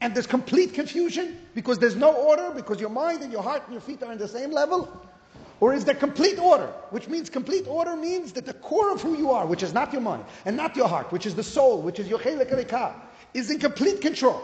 And 0.00 0.14
there's 0.14 0.26
complete 0.26 0.72
confusion 0.72 1.38
because 1.54 1.78
there's 1.78 1.96
no 1.96 2.14
order, 2.14 2.52
because 2.54 2.80
your 2.80 2.90
mind 2.90 3.22
and 3.22 3.30
your 3.30 3.42
heart 3.42 3.64
and 3.64 3.72
your 3.72 3.82
feet 3.82 4.02
are 4.02 4.12
in 4.12 4.18
the 4.18 4.28
same 4.28 4.50
level. 4.50 4.88
Or 5.60 5.74
is 5.74 5.84
there 5.84 5.94
complete 5.94 6.38
order? 6.38 6.72
Which 6.88 7.06
means 7.06 7.28
complete 7.28 7.66
order 7.68 7.94
means 7.94 8.32
that 8.32 8.46
the 8.46 8.54
core 8.54 8.90
of 8.92 9.02
who 9.02 9.18
you 9.18 9.30
are, 9.30 9.46
which 9.46 9.62
is 9.62 9.74
not 9.74 9.92
your 9.92 10.00
mind 10.00 10.24
and 10.46 10.56
not 10.56 10.74
your 10.74 10.88
heart, 10.88 11.12
which 11.12 11.26
is 11.26 11.34
the 11.34 11.42
soul, 11.42 11.82
which 11.82 11.98
is 11.98 12.08
your 12.08 12.18
chelik 12.18 12.94
is 13.34 13.50
in 13.50 13.58
complete 13.58 14.00
control. 14.00 14.42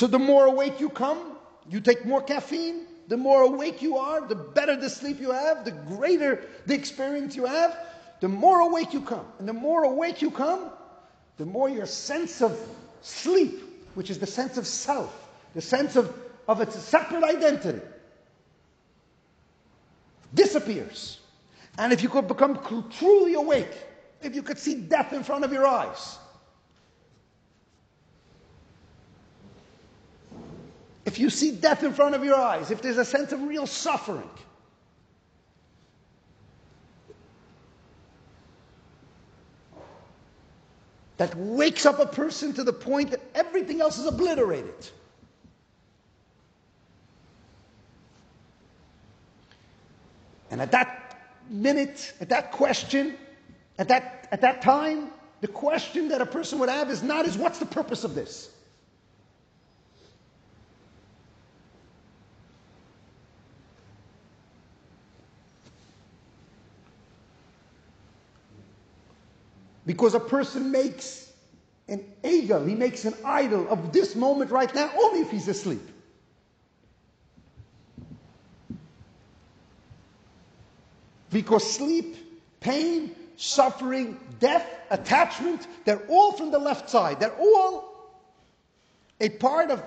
So 0.00 0.06
the 0.06 0.18
more 0.18 0.46
awake 0.46 0.80
you 0.80 0.88
come, 0.88 1.36
you 1.68 1.78
take 1.78 2.06
more 2.06 2.22
caffeine, 2.22 2.86
the 3.08 3.18
more 3.18 3.42
awake 3.42 3.82
you 3.82 3.98
are, 3.98 4.26
the 4.26 4.34
better 4.34 4.74
the 4.74 4.88
sleep 4.88 5.20
you 5.20 5.30
have, 5.30 5.62
the 5.66 5.72
greater 5.72 6.42
the 6.64 6.72
experience 6.72 7.36
you 7.36 7.44
have, 7.44 7.76
the 8.20 8.28
more 8.28 8.60
awake 8.60 8.94
you 8.94 9.02
come. 9.02 9.26
And 9.38 9.46
the 9.46 9.52
more 9.52 9.84
awake 9.84 10.22
you 10.22 10.30
come, 10.30 10.70
the 11.36 11.44
more 11.44 11.68
your 11.68 11.84
sense 11.84 12.40
of 12.40 12.58
sleep, 13.02 13.60
which 13.94 14.08
is 14.08 14.18
the 14.18 14.26
sense 14.26 14.56
of 14.56 14.66
self, 14.66 15.28
the 15.54 15.60
sense 15.60 15.96
of, 15.96 16.10
of 16.48 16.62
its 16.62 16.82
separate 16.82 17.22
identity, 17.22 17.82
disappears. 20.32 21.20
And 21.76 21.92
if 21.92 22.02
you 22.02 22.08
could 22.08 22.26
become 22.26 22.58
truly 22.98 23.34
awake, 23.34 23.76
if 24.22 24.34
you 24.34 24.42
could 24.42 24.58
see 24.58 24.76
death 24.76 25.12
in 25.12 25.22
front 25.22 25.44
of 25.44 25.52
your 25.52 25.66
eyes, 25.66 26.16
if 31.10 31.18
you 31.18 31.28
see 31.28 31.50
death 31.50 31.82
in 31.82 31.92
front 31.92 32.14
of 32.14 32.24
your 32.24 32.36
eyes, 32.36 32.70
if 32.70 32.82
there's 32.82 32.96
a 32.96 33.04
sense 33.04 33.32
of 33.32 33.42
real 33.42 33.66
suffering, 33.66 34.30
that 41.16 41.34
wakes 41.34 41.84
up 41.84 41.98
a 41.98 42.06
person 42.06 42.52
to 42.52 42.62
the 42.62 42.72
point 42.72 43.10
that 43.10 43.20
everything 43.34 43.80
else 43.80 43.98
is 43.98 44.06
obliterated. 44.06 44.88
And 50.52 50.60
at 50.62 50.70
that 50.70 51.18
minute, 51.50 52.12
at 52.20 52.28
that 52.28 52.52
question, 52.52 53.16
at 53.78 53.88
that, 53.88 54.28
at 54.30 54.42
that 54.42 54.62
time, 54.62 55.10
the 55.40 55.48
question 55.48 56.06
that 56.10 56.20
a 56.20 56.26
person 56.26 56.60
would 56.60 56.68
have 56.68 56.88
is 56.88 57.02
not 57.02 57.26
is 57.26 57.36
what's 57.36 57.58
the 57.58 57.66
purpose 57.66 58.04
of 58.04 58.14
this? 58.14 58.50
Because 69.90 70.14
a 70.14 70.20
person 70.20 70.70
makes 70.70 71.32
an 71.88 72.04
egel, 72.22 72.64
he 72.64 72.76
makes 72.76 73.04
an 73.06 73.14
idol 73.24 73.68
of 73.68 73.92
this 73.92 74.14
moment 74.14 74.52
right 74.52 74.72
now 74.72 74.88
only 74.96 75.18
if 75.18 75.32
he's 75.32 75.48
asleep. 75.48 75.82
Because 81.32 81.68
sleep, 81.68 82.14
pain, 82.60 83.16
suffering, 83.36 84.16
death, 84.38 84.64
attachment, 84.90 85.66
they're 85.84 86.06
all 86.06 86.34
from 86.34 86.52
the 86.52 86.58
left 86.60 86.88
side. 86.88 87.18
They're 87.18 87.36
all 87.36 88.12
a 89.20 89.28
part 89.28 89.72
of 89.72 89.82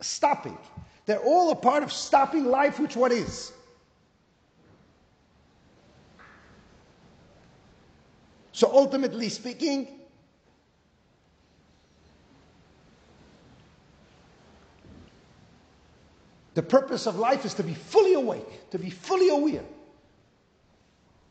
stopping. 0.00 0.58
They're 1.06 1.22
all 1.22 1.52
a 1.52 1.56
part 1.56 1.84
of 1.84 1.92
stopping 1.92 2.46
life, 2.46 2.80
which 2.80 2.96
what 2.96 3.12
is. 3.12 3.52
So 8.60 8.70
ultimately 8.70 9.30
speaking, 9.30 9.88
the 16.52 16.62
purpose 16.62 17.06
of 17.06 17.16
life 17.16 17.46
is 17.46 17.54
to 17.54 17.62
be 17.62 17.72
fully 17.72 18.12
awake, 18.12 18.70
to 18.72 18.78
be 18.78 18.90
fully 18.90 19.30
aware, 19.30 19.64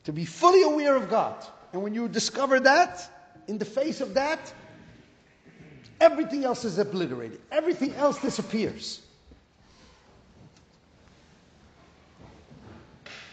to 0.05 0.11
be 0.11 0.25
fully 0.25 0.63
aware 0.63 0.95
of 0.95 1.07
God. 1.07 1.35
And 1.71 1.83
when 1.83 1.93
you 1.93 2.07
discover 2.07 2.59
that, 2.61 3.07
in 3.47 3.59
the 3.59 3.65
face 3.65 4.01
of 4.01 4.15
that, 4.15 4.51
everything 6.01 6.45
else 6.45 6.65
is 6.65 6.79
obliterated, 6.79 7.41
everything 7.51 7.93
else 7.93 8.19
disappears. 8.19 9.01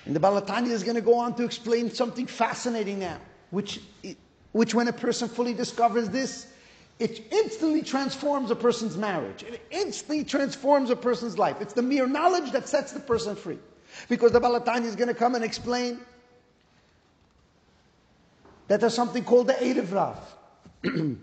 And 0.04 0.14
the 0.14 0.20
Baal 0.20 0.38
HaTanya 0.42 0.72
is 0.72 0.82
going 0.82 0.96
to 0.96 1.00
go 1.00 1.14
on 1.14 1.34
to 1.36 1.44
explain 1.44 1.90
something 1.90 2.26
fascinating 2.26 2.98
now, 2.98 3.16
which, 3.50 3.80
which 4.52 4.74
when 4.74 4.88
a 4.88 4.92
person 4.92 5.28
fully 5.28 5.54
discovers 5.54 6.08
this, 6.08 6.46
it 6.98 7.24
instantly 7.30 7.82
transforms 7.82 8.50
a 8.50 8.56
person's 8.56 8.96
marriage. 8.96 9.42
It 9.42 9.60
instantly 9.70 10.24
transforms 10.24 10.90
a 10.90 10.96
person's 10.96 11.38
life. 11.38 11.60
It's 11.60 11.74
the 11.74 11.82
mere 11.82 12.06
knowledge 12.06 12.52
that 12.52 12.68
sets 12.68 12.92
the 12.92 13.00
person 13.00 13.36
free. 13.36 13.58
Because 14.08 14.32
the 14.32 14.40
Baal 14.40 14.58
HaTanya 14.60 14.86
is 14.86 14.96
going 14.96 15.08
to 15.08 15.14
come 15.14 15.34
and 15.34 15.44
explain 15.44 16.00
that 18.68 18.80
there's 18.80 18.94
something 18.94 19.24
called 19.24 19.46
the 19.46 19.54
Erev 19.54 19.92
Rav. 19.92 20.18
and 20.82 21.18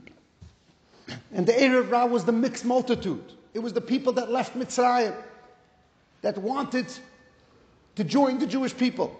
the 1.33 1.53
Erev 1.53 1.91
Rav 1.91 2.11
was 2.11 2.23
the 2.23 2.31
mixed 2.31 2.65
multitude. 2.65 3.23
It 3.53 3.59
was 3.59 3.73
the 3.73 3.81
people 3.81 4.13
that 4.13 4.31
left 4.31 4.57
Mitzrayim, 4.57 5.15
that 6.21 6.37
wanted 6.37 6.87
to 7.95 8.03
join 8.03 8.39
the 8.39 8.47
Jewish 8.47 8.75
people. 8.75 9.19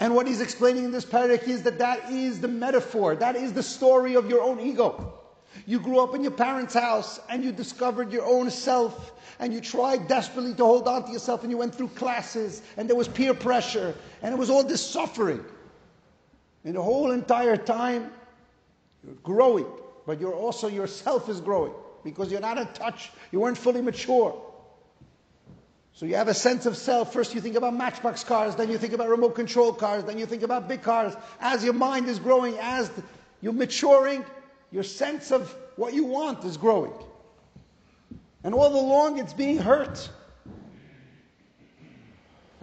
And 0.00 0.14
what 0.14 0.26
he's 0.26 0.40
explaining 0.40 0.84
in 0.84 0.90
this 0.90 1.04
parak 1.04 1.48
is 1.48 1.62
that 1.62 1.78
that 1.78 2.10
is 2.10 2.40
the 2.40 2.48
metaphor, 2.48 3.16
that 3.16 3.36
is 3.36 3.52
the 3.52 3.62
story 3.62 4.14
of 4.14 4.28
your 4.28 4.42
own 4.42 4.60
ego. 4.60 5.14
You 5.66 5.80
grew 5.80 6.00
up 6.00 6.14
in 6.14 6.22
your 6.22 6.32
parents' 6.32 6.74
house 6.74 7.18
and 7.30 7.42
you 7.42 7.50
discovered 7.50 8.12
your 8.12 8.26
own 8.26 8.50
self 8.50 9.12
and 9.38 9.54
you 9.54 9.60
tried 9.60 10.06
desperately 10.06 10.54
to 10.54 10.64
hold 10.64 10.86
on 10.86 11.04
to 11.06 11.12
yourself 11.12 11.42
and 11.42 11.50
you 11.50 11.56
went 11.56 11.74
through 11.74 11.88
classes 11.88 12.62
and 12.76 12.88
there 12.88 12.96
was 12.96 13.08
peer 13.08 13.32
pressure 13.32 13.94
and 14.22 14.34
it 14.34 14.38
was 14.38 14.50
all 14.50 14.62
this 14.62 14.84
suffering. 14.84 15.42
And 16.64 16.74
the 16.74 16.82
whole 16.82 17.12
entire 17.12 17.56
time, 17.56 18.10
you're 19.04 19.14
growing, 19.22 19.66
but 20.06 20.20
you're 20.20 20.34
also 20.34 20.68
yourself 20.68 21.28
is 21.30 21.40
growing 21.40 21.72
because 22.04 22.30
you're 22.30 22.40
not 22.40 22.58
in 22.58 22.66
touch, 22.68 23.10
you 23.32 23.40
weren't 23.40 23.58
fully 23.58 23.80
mature. 23.80 24.42
So 25.96 26.04
you 26.04 26.16
have 26.16 26.28
a 26.28 26.34
sense 26.34 26.66
of 26.66 26.76
self. 26.76 27.10
First 27.10 27.34
you 27.34 27.40
think 27.40 27.56
about 27.56 27.74
matchbox 27.74 28.22
cars, 28.22 28.54
then 28.54 28.70
you 28.70 28.76
think 28.76 28.92
about 28.92 29.08
remote 29.08 29.34
control 29.34 29.72
cars, 29.72 30.04
then 30.04 30.18
you 30.18 30.26
think 30.26 30.42
about 30.42 30.68
big 30.68 30.82
cars. 30.82 31.16
As 31.40 31.64
your 31.64 31.72
mind 31.72 32.06
is 32.06 32.18
growing, 32.18 32.54
as 32.60 32.90
you're 33.40 33.54
maturing, 33.54 34.22
your 34.70 34.82
sense 34.82 35.32
of 35.32 35.56
what 35.76 35.94
you 35.94 36.04
want 36.04 36.44
is 36.44 36.58
growing. 36.58 36.92
And 38.44 38.54
all 38.54 38.78
along 38.78 39.18
it's 39.20 39.32
being 39.32 39.56
hurt. 39.56 40.10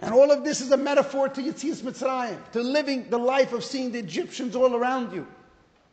And 0.00 0.14
all 0.14 0.30
of 0.30 0.44
this 0.44 0.60
is 0.60 0.70
a 0.70 0.76
metaphor 0.76 1.28
to 1.28 1.42
Yetzias 1.42 1.82
Mitzrayim, 1.82 2.38
to 2.52 2.60
living 2.62 3.10
the 3.10 3.18
life 3.18 3.52
of 3.52 3.64
seeing 3.64 3.90
the 3.90 3.98
Egyptians 3.98 4.54
all 4.54 4.76
around 4.76 5.12
you. 5.12 5.26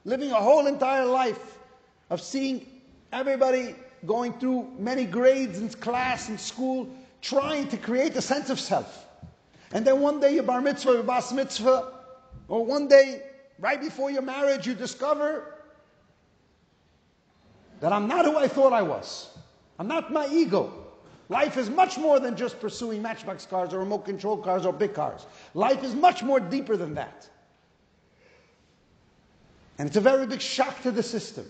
Living 0.05 0.29
a 0.29 0.35
whole 0.39 0.67
entire 0.67 1.05
life 1.07 1.39
of 2.11 2.21
seeing 2.21 2.67
everybody 3.11 3.73
going 4.05 4.33
through 4.33 4.69
many 4.77 5.05
grades 5.05 5.59
in 5.59 5.69
class 5.69 6.29
and 6.29 6.39
school 6.39 6.87
trying 7.21 7.67
to 7.69 7.77
create 7.77 8.15
a 8.15 8.21
sense 8.21 8.49
of 8.49 8.59
self. 8.59 9.05
And 9.73 9.85
then 9.85 10.01
one 10.01 10.19
day 10.19 10.33
you 10.35 10.43
bar 10.43 10.61
mitzvah, 10.61 10.93
you 10.93 11.03
bas 11.03 11.31
mitzvah, 11.31 11.93
or 12.47 12.65
one 12.65 12.87
day 12.87 13.23
right 13.59 13.79
before 13.79 14.11
your 14.11 14.21
marriage 14.21 14.67
you 14.67 14.73
discover 14.73 15.55
that 17.79 17.93
I'm 17.93 18.07
not 18.07 18.25
who 18.25 18.37
I 18.37 18.47
thought 18.47 18.73
I 18.73 18.81
was. 18.81 19.29
I'm 19.79 19.87
not 19.87 20.11
my 20.11 20.27
ego. 20.27 20.73
Life 21.29 21.57
is 21.57 21.69
much 21.69 21.97
more 21.97 22.19
than 22.19 22.35
just 22.35 22.59
pursuing 22.59 23.01
matchbox 23.01 23.45
cars 23.45 23.73
or 23.73 23.79
remote 23.79 24.05
control 24.05 24.37
cars 24.37 24.65
or 24.65 24.73
big 24.73 24.93
cars. 24.93 25.25
Life 25.53 25.83
is 25.83 25.95
much 25.95 26.23
more 26.23 26.39
deeper 26.39 26.75
than 26.75 26.93
that. 26.95 27.27
And 29.77 29.87
it's 29.87 29.97
a 29.97 30.01
very 30.01 30.27
big 30.27 30.41
shock 30.41 30.81
to 30.83 30.91
the 30.91 31.01
system. 31.01 31.49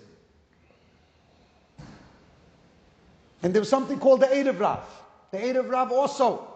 And 3.44 3.54
there 3.54 3.62
was 3.62 3.70
something 3.70 4.00
called 4.00 4.22
the 4.22 4.28
Erev 4.28 4.60
Rav. 4.60 4.86
The 5.32 5.38
Erev 5.38 5.70
Rav 5.70 5.92
also 5.92 6.48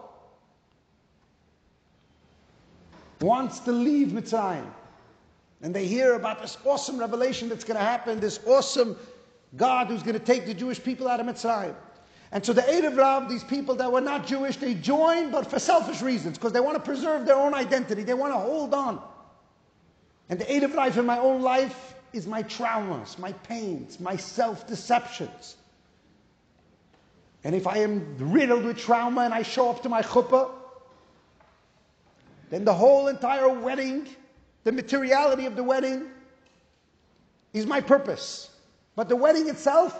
wants 3.20 3.60
to 3.60 3.72
leave 3.72 4.08
Mitzrayim. 4.08 4.66
And 5.62 5.74
they 5.74 5.86
hear 5.86 6.14
about 6.14 6.42
this 6.42 6.58
awesome 6.64 6.98
revelation 6.98 7.48
that's 7.48 7.64
going 7.64 7.78
to 7.78 7.84
happen, 7.84 8.20
this 8.20 8.38
awesome 8.46 8.96
God 9.56 9.86
who's 9.86 10.02
going 10.02 10.18
to 10.18 10.24
take 10.24 10.44
the 10.44 10.52
Jewish 10.52 10.82
people 10.82 11.08
out 11.08 11.18
of 11.18 11.26
Mitzrayim. 11.26 11.74
And 12.32 12.44
so 12.44 12.52
the 12.52 12.62
Erev 12.62 12.96
Rav, 12.98 13.28
these 13.28 13.44
people 13.44 13.74
that 13.76 13.90
were 13.90 14.00
not 14.00 14.26
Jewish, 14.26 14.56
they 14.56 14.74
join, 14.74 15.30
but 15.30 15.48
for 15.48 15.58
selfish 15.58 16.02
reasons, 16.02 16.36
because 16.36 16.52
they 16.52 16.60
want 16.60 16.76
to 16.76 16.82
preserve 16.82 17.24
their 17.24 17.36
own 17.36 17.54
identity. 17.54 18.02
They 18.02 18.14
want 18.14 18.34
to 18.34 18.38
hold 18.38 18.74
on. 18.74 19.00
And 20.28 20.38
the 20.38 20.44
Erev 20.44 20.74
Rav 20.76 20.98
in 20.98 21.06
my 21.06 21.18
own 21.18 21.40
life 21.40 21.94
is 22.12 22.26
my 22.26 22.42
traumas, 22.42 23.18
my 23.18 23.32
pains, 23.32 23.98
my 24.00 24.16
self-deceptions. 24.16 25.56
And 27.46 27.54
if 27.54 27.68
I 27.68 27.78
am 27.78 28.16
riddled 28.18 28.64
with 28.64 28.76
trauma 28.76 29.20
and 29.20 29.32
I 29.32 29.42
show 29.42 29.70
up 29.70 29.80
to 29.84 29.88
my 29.88 30.02
chuppah, 30.02 30.50
then 32.50 32.64
the 32.64 32.74
whole 32.74 33.06
entire 33.06 33.48
wedding, 33.48 34.08
the 34.64 34.72
materiality 34.72 35.46
of 35.46 35.54
the 35.54 35.62
wedding, 35.62 36.08
is 37.52 37.64
my 37.64 37.80
purpose. 37.80 38.50
But 38.96 39.08
the 39.08 39.14
wedding 39.14 39.48
itself, 39.48 39.96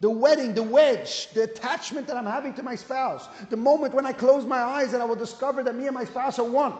the 0.00 0.10
wedding, 0.10 0.54
the 0.54 0.62
wedge, 0.64 1.28
the 1.34 1.44
attachment 1.44 2.08
that 2.08 2.16
I'm 2.16 2.26
having 2.26 2.52
to 2.54 2.64
my 2.64 2.74
spouse, 2.74 3.28
the 3.48 3.56
moment 3.56 3.94
when 3.94 4.04
I 4.04 4.12
close 4.12 4.44
my 4.44 4.58
eyes 4.58 4.92
and 4.92 5.00
I 5.00 5.06
will 5.06 5.14
discover 5.14 5.62
that 5.62 5.76
me 5.76 5.86
and 5.86 5.94
my 5.94 6.04
spouse 6.04 6.40
are 6.40 6.44
one. 6.44 6.72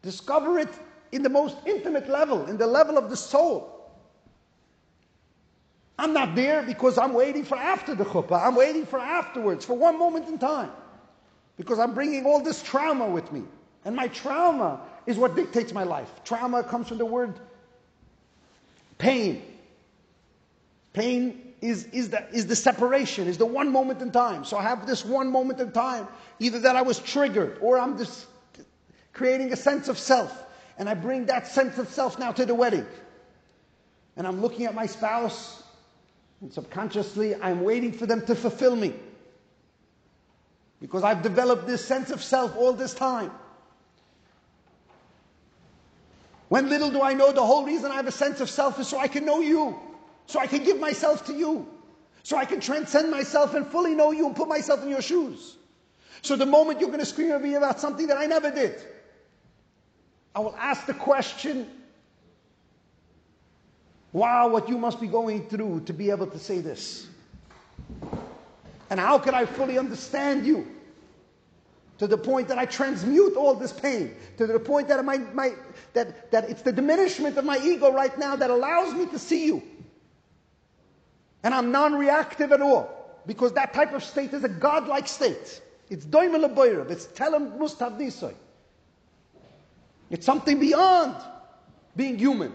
Discover 0.00 0.58
it 0.58 0.70
in 1.12 1.22
the 1.22 1.28
most 1.28 1.58
intimate 1.66 2.08
level, 2.08 2.46
in 2.46 2.56
the 2.56 2.66
level 2.66 2.96
of 2.96 3.10
the 3.10 3.16
soul. 3.18 3.75
I'm 5.98 6.12
not 6.12 6.34
there 6.34 6.62
because 6.62 6.98
I'm 6.98 7.14
waiting 7.14 7.44
for 7.44 7.56
after 7.56 7.94
the 7.94 8.04
chuppah. 8.04 8.46
I'm 8.46 8.54
waiting 8.54 8.84
for 8.84 8.98
afterwards, 8.98 9.64
for 9.64 9.74
one 9.74 9.98
moment 9.98 10.28
in 10.28 10.38
time. 10.38 10.70
Because 11.56 11.78
I'm 11.78 11.94
bringing 11.94 12.26
all 12.26 12.42
this 12.42 12.62
trauma 12.62 13.06
with 13.06 13.32
me. 13.32 13.42
And 13.84 13.96
my 13.96 14.08
trauma 14.08 14.80
is 15.06 15.16
what 15.16 15.36
dictates 15.36 15.72
my 15.72 15.84
life. 15.84 16.10
Trauma 16.24 16.62
comes 16.64 16.88
from 16.88 16.98
the 16.98 17.06
word 17.06 17.38
pain. 18.98 19.42
Pain 20.92 21.54
is, 21.62 21.84
is, 21.86 22.10
the, 22.10 22.28
is 22.30 22.46
the 22.46 22.56
separation, 22.56 23.26
is 23.26 23.38
the 23.38 23.46
one 23.46 23.72
moment 23.72 24.02
in 24.02 24.10
time. 24.10 24.44
So 24.44 24.58
I 24.58 24.62
have 24.62 24.86
this 24.86 25.04
one 25.04 25.30
moment 25.30 25.60
in 25.60 25.72
time, 25.72 26.08
either 26.40 26.58
that 26.60 26.76
I 26.76 26.82
was 26.82 26.98
triggered 26.98 27.58
or 27.62 27.78
I'm 27.78 27.96
just 27.96 28.26
creating 29.14 29.52
a 29.52 29.56
sense 29.56 29.88
of 29.88 29.98
self. 29.98 30.44
And 30.78 30.90
I 30.90 30.94
bring 30.94 31.26
that 31.26 31.46
sense 31.46 31.78
of 31.78 31.88
self 31.88 32.18
now 32.18 32.32
to 32.32 32.44
the 32.44 32.54
wedding. 32.54 32.86
And 34.16 34.26
I'm 34.26 34.42
looking 34.42 34.66
at 34.66 34.74
my 34.74 34.86
spouse 34.86 35.62
and 36.40 36.52
subconsciously, 36.52 37.34
I'm 37.34 37.62
waiting 37.62 37.92
for 37.92 38.06
them 38.06 38.24
to 38.26 38.34
fulfill 38.34 38.76
me. 38.76 38.92
Because 40.80 41.02
I've 41.02 41.22
developed 41.22 41.66
this 41.66 41.84
sense 41.84 42.10
of 42.10 42.22
self 42.22 42.54
all 42.56 42.72
this 42.72 42.92
time. 42.92 43.30
When 46.48 46.68
little 46.68 46.90
do 46.90 47.02
I 47.02 47.14
know 47.14 47.32
the 47.32 47.44
whole 47.44 47.64
reason 47.64 47.90
I 47.90 47.96
have 47.96 48.06
a 48.06 48.12
sense 48.12 48.40
of 48.40 48.48
self 48.48 48.78
is 48.78 48.86
so 48.86 48.98
I 48.98 49.08
can 49.08 49.24
know 49.24 49.40
you, 49.40 49.78
so 50.26 50.38
I 50.38 50.46
can 50.46 50.62
give 50.62 50.78
myself 50.78 51.26
to 51.26 51.34
you, 51.34 51.66
so 52.22 52.36
I 52.36 52.44
can 52.44 52.60
transcend 52.60 53.10
myself 53.10 53.54
and 53.54 53.66
fully 53.66 53.94
know 53.94 54.12
you 54.12 54.26
and 54.26 54.36
put 54.36 54.48
myself 54.48 54.82
in 54.82 54.90
your 54.90 55.02
shoes. 55.02 55.56
So 56.22 56.36
the 56.36 56.46
moment 56.46 56.80
you're 56.80 56.90
going 56.90 57.00
to 57.00 57.06
scream 57.06 57.32
at 57.32 57.42
me 57.42 57.54
about 57.54 57.80
something 57.80 58.06
that 58.08 58.16
I 58.16 58.26
never 58.26 58.50
did, 58.50 58.80
I 60.34 60.40
will 60.40 60.54
ask 60.56 60.86
the 60.86 60.94
question 60.94 61.68
Wow, 64.16 64.48
what 64.48 64.66
you 64.66 64.78
must 64.78 64.98
be 64.98 65.08
going 65.08 65.46
through 65.46 65.80
to 65.80 65.92
be 65.92 66.08
able 66.08 66.26
to 66.28 66.38
say 66.38 66.62
this. 66.62 67.06
And 68.88 68.98
how 68.98 69.18
can 69.18 69.34
I 69.34 69.44
fully 69.44 69.76
understand 69.76 70.46
you? 70.46 70.66
To 71.98 72.06
the 72.06 72.16
point 72.16 72.48
that 72.48 72.56
I 72.56 72.64
transmute 72.64 73.36
all 73.36 73.54
this 73.54 73.74
pain. 73.74 74.16
To 74.38 74.46
the 74.46 74.58
point 74.58 74.88
that, 74.88 75.04
my, 75.04 75.18
my, 75.18 75.52
that, 75.92 76.30
that 76.30 76.48
it's 76.48 76.62
the 76.62 76.72
diminishment 76.72 77.36
of 77.36 77.44
my 77.44 77.58
ego 77.58 77.92
right 77.92 78.18
now 78.18 78.36
that 78.36 78.48
allows 78.48 78.94
me 78.94 79.04
to 79.04 79.18
see 79.18 79.44
you. 79.44 79.62
And 81.42 81.52
I'm 81.52 81.70
non 81.70 81.94
reactive 81.94 82.52
at 82.52 82.62
all. 82.62 83.20
Because 83.26 83.52
that 83.52 83.74
type 83.74 83.92
of 83.92 84.02
state 84.02 84.32
is 84.32 84.44
a 84.44 84.48
godlike 84.48 85.08
state. 85.08 85.60
It's 85.90 86.06
doimel 86.06 86.54
boirav. 86.54 86.90
It's 86.90 87.04
telem 87.08 87.58
mustavdisoy. 87.58 88.32
It's 90.08 90.24
something 90.24 90.58
beyond 90.58 91.16
being 91.94 92.18
human. 92.18 92.54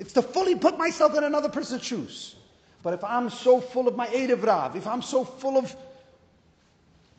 It's 0.00 0.14
to 0.14 0.22
fully 0.22 0.54
put 0.54 0.78
myself 0.78 1.14
in 1.14 1.24
another 1.24 1.50
person's 1.50 1.84
shoes. 1.84 2.34
But 2.82 2.94
if 2.94 3.04
I'm 3.04 3.28
so 3.28 3.60
full 3.60 3.86
of 3.86 3.94
my 3.94 4.06
Erev 4.08 4.42
Rav, 4.42 4.74
if 4.74 4.86
I'm 4.86 5.02
so 5.02 5.24
full 5.24 5.58
of 5.58 5.76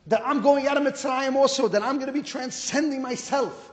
that 0.08 0.20
I'm 0.26 0.42
going 0.42 0.66
out 0.66 0.76
of 0.76 0.82
Mitzrayim 0.82 1.36
also, 1.36 1.68
that 1.68 1.80
I'm 1.80 1.94
going 1.94 2.08
to 2.08 2.12
be 2.12 2.22
transcending 2.22 3.00
myself. 3.00 3.70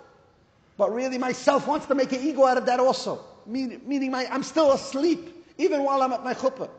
But 0.77 0.93
really, 0.93 1.17
myself 1.17 1.67
wants 1.67 1.87
to 1.87 1.95
make 1.95 2.11
an 2.11 2.21
ego 2.21 2.45
out 2.45 2.57
of 2.57 2.67
that 2.67 2.79
also. 2.79 3.25
Meaning, 3.47 4.11
my, 4.11 4.27
I'm 4.31 4.43
still 4.43 4.73
asleep, 4.73 5.43
even 5.57 5.83
while 5.83 6.03
I'm 6.03 6.13
at 6.13 6.23
my 6.23 6.35
chuppah. 6.35 6.69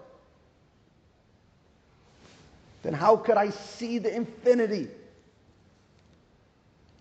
Then 2.85 2.95
how 2.95 3.17
could 3.17 3.37
I 3.37 3.51
see 3.51 3.99
the 3.99 4.15
infinity 4.15 4.87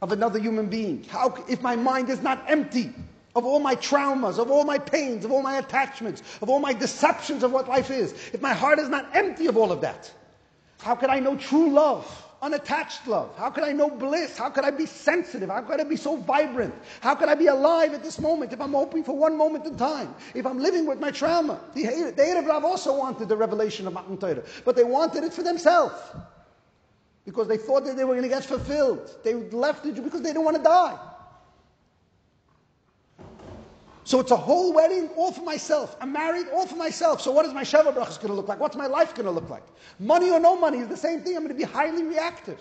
of 0.01 0.11
another 0.11 0.39
human 0.39 0.69
being? 0.69 1.03
How, 1.03 1.37
if 1.47 1.61
my 1.61 1.75
mind 1.75 2.09
is 2.09 2.23
not 2.23 2.43
empty 2.47 2.95
of 3.35 3.45
all 3.45 3.59
my 3.59 3.75
traumas, 3.75 4.39
of 4.39 4.49
all 4.49 4.63
my 4.63 4.77
pains, 4.77 5.25
of 5.25 5.31
all 5.31 5.41
my 5.41 5.57
attachments, 5.57 6.23
of 6.41 6.49
all 6.49 6.59
my 6.59 6.73
deceptions 6.73 7.43
of 7.43 7.51
what 7.51 7.67
life 7.67 7.91
is, 7.91 8.13
if 8.33 8.41
my 8.41 8.53
heart 8.53 8.79
is 8.79 8.89
not 8.89 9.15
empty 9.15 9.47
of 9.47 9.57
all 9.57 9.71
of 9.71 9.81
that, 9.81 10.11
how 10.81 10.95
could 10.95 11.09
I 11.09 11.19
know 11.19 11.35
true 11.35 11.69
love? 11.69 12.25
unattached 12.41 13.07
love? 13.07 13.35
How 13.37 13.49
could 13.49 13.63
I 13.63 13.71
know 13.71 13.89
bliss? 13.89 14.37
How 14.37 14.49
could 14.49 14.63
I 14.63 14.71
be 14.71 14.85
sensitive? 14.85 15.49
How 15.49 15.61
could 15.61 15.79
I 15.79 15.83
be 15.83 15.95
so 15.95 16.17
vibrant? 16.17 16.73
How 17.01 17.15
could 17.15 17.29
I 17.29 17.35
be 17.35 17.47
alive 17.47 17.93
at 17.93 18.03
this 18.03 18.19
moment 18.19 18.53
if 18.53 18.61
I'm 18.61 18.73
hoping 18.73 19.03
for 19.03 19.15
one 19.15 19.37
moment 19.37 19.65
in 19.65 19.75
time? 19.77 20.13
If 20.33 20.45
I'm 20.45 20.59
living 20.59 20.85
with 20.85 20.99
my 20.99 21.11
trauma? 21.11 21.59
The, 21.73 21.83
the 22.15 22.21
Erev 22.21 22.47
Rav 22.47 22.63
also 22.63 22.97
wanted 22.97 23.29
the 23.29 23.35
revelation 23.35 23.87
of 23.87 23.93
Matan 23.93 24.17
Torah, 24.17 24.43
but 24.65 24.75
they 24.75 24.83
wanted 24.83 25.23
it 25.23 25.33
for 25.33 25.43
themselves 25.43 25.95
because 27.25 27.47
they 27.47 27.57
thought 27.57 27.85
that 27.85 27.97
they 27.97 28.05
were 28.05 28.13
going 28.13 28.23
to 28.23 28.29
get 28.29 28.45
fulfilled. 28.45 29.17
They 29.23 29.33
left 29.33 29.85
it 29.85 30.01
because 30.01 30.21
they 30.21 30.29
didn't 30.29 30.45
want 30.45 30.57
to 30.57 30.63
die. 30.63 30.97
So 34.09 34.19
it's 34.19 34.31
a 34.31 34.35
whole 34.35 34.73
wedding 34.73 35.07
all 35.09 35.31
for 35.31 35.43
myself. 35.43 35.95
I'm 36.01 36.11
married 36.11 36.47
all 36.51 36.65
for 36.65 36.75
myself. 36.75 37.21
So 37.21 37.31
what 37.31 37.45
is 37.45 37.53
my 37.53 37.61
Sheva 37.61 37.93
Brachas 37.93 38.17
going 38.17 38.29
to 38.29 38.33
look 38.33 38.47
like? 38.47 38.59
What's 38.59 38.75
my 38.75 38.87
life 38.87 39.13
going 39.13 39.27
to 39.27 39.31
look 39.31 39.51
like? 39.51 39.61
Money 39.99 40.31
or 40.31 40.39
no 40.39 40.55
money 40.55 40.79
is 40.79 40.87
the 40.87 40.97
same 40.97 41.21
thing. 41.21 41.35
I'm 41.35 41.43
going 41.43 41.49
to 41.49 41.53
be 41.53 41.71
highly 41.71 42.01
reactive. 42.01 42.59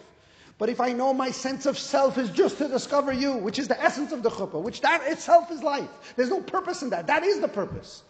But 0.58 0.68
if 0.68 0.78
I 0.78 0.92
know 0.92 1.14
my 1.14 1.30
sense 1.30 1.64
of 1.64 1.78
self 1.78 2.18
is 2.18 2.28
just 2.28 2.58
to 2.58 2.68
discover 2.68 3.14
you, 3.14 3.32
which 3.32 3.58
is 3.58 3.66
the 3.66 3.82
essence 3.82 4.12
of 4.12 4.22
the 4.22 4.28
chuppah, 4.28 4.60
which 4.60 4.82
that 4.82 5.00
itself 5.10 5.50
is 5.50 5.62
life. 5.62 5.88
There's 6.16 6.28
no 6.28 6.42
purpose 6.42 6.82
in 6.82 6.90
that. 6.90 7.06
That 7.06 7.24
is 7.24 7.40
the 7.40 7.48
purpose. 7.48 8.02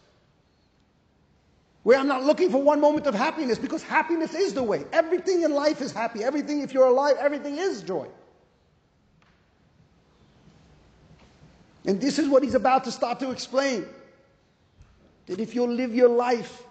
Where 1.85 1.97
I'm 1.97 2.09
not 2.09 2.25
looking 2.25 2.51
for 2.51 2.61
one 2.61 2.81
moment 2.81 3.07
of 3.07 3.15
happiness 3.15 3.57
because 3.57 3.85
happiness 3.85 4.35
is 4.35 4.53
the 4.53 4.65
way. 4.65 4.85
Everything 4.93 5.43
in 5.43 5.53
life 5.53 5.81
is 5.81 5.93
happy. 5.93 6.25
Everything, 6.25 6.63
if 6.63 6.75
you're 6.75 6.89
alive, 6.89 7.15
everything 7.21 7.57
is 7.57 7.83
joy. 7.83 8.09
And 11.89 11.99
this 11.99 12.19
is 12.19 12.29
what 12.29 12.43
he's 12.43 12.55
about 12.55 12.85
to 12.85 12.93
start 12.93 13.19
to 13.21 13.31
explain. 13.31 13.87
That 15.25 15.41
if 15.41 15.55
you'll 15.55 15.73
live 15.73 15.95
your 15.95 16.11
life 16.11 16.63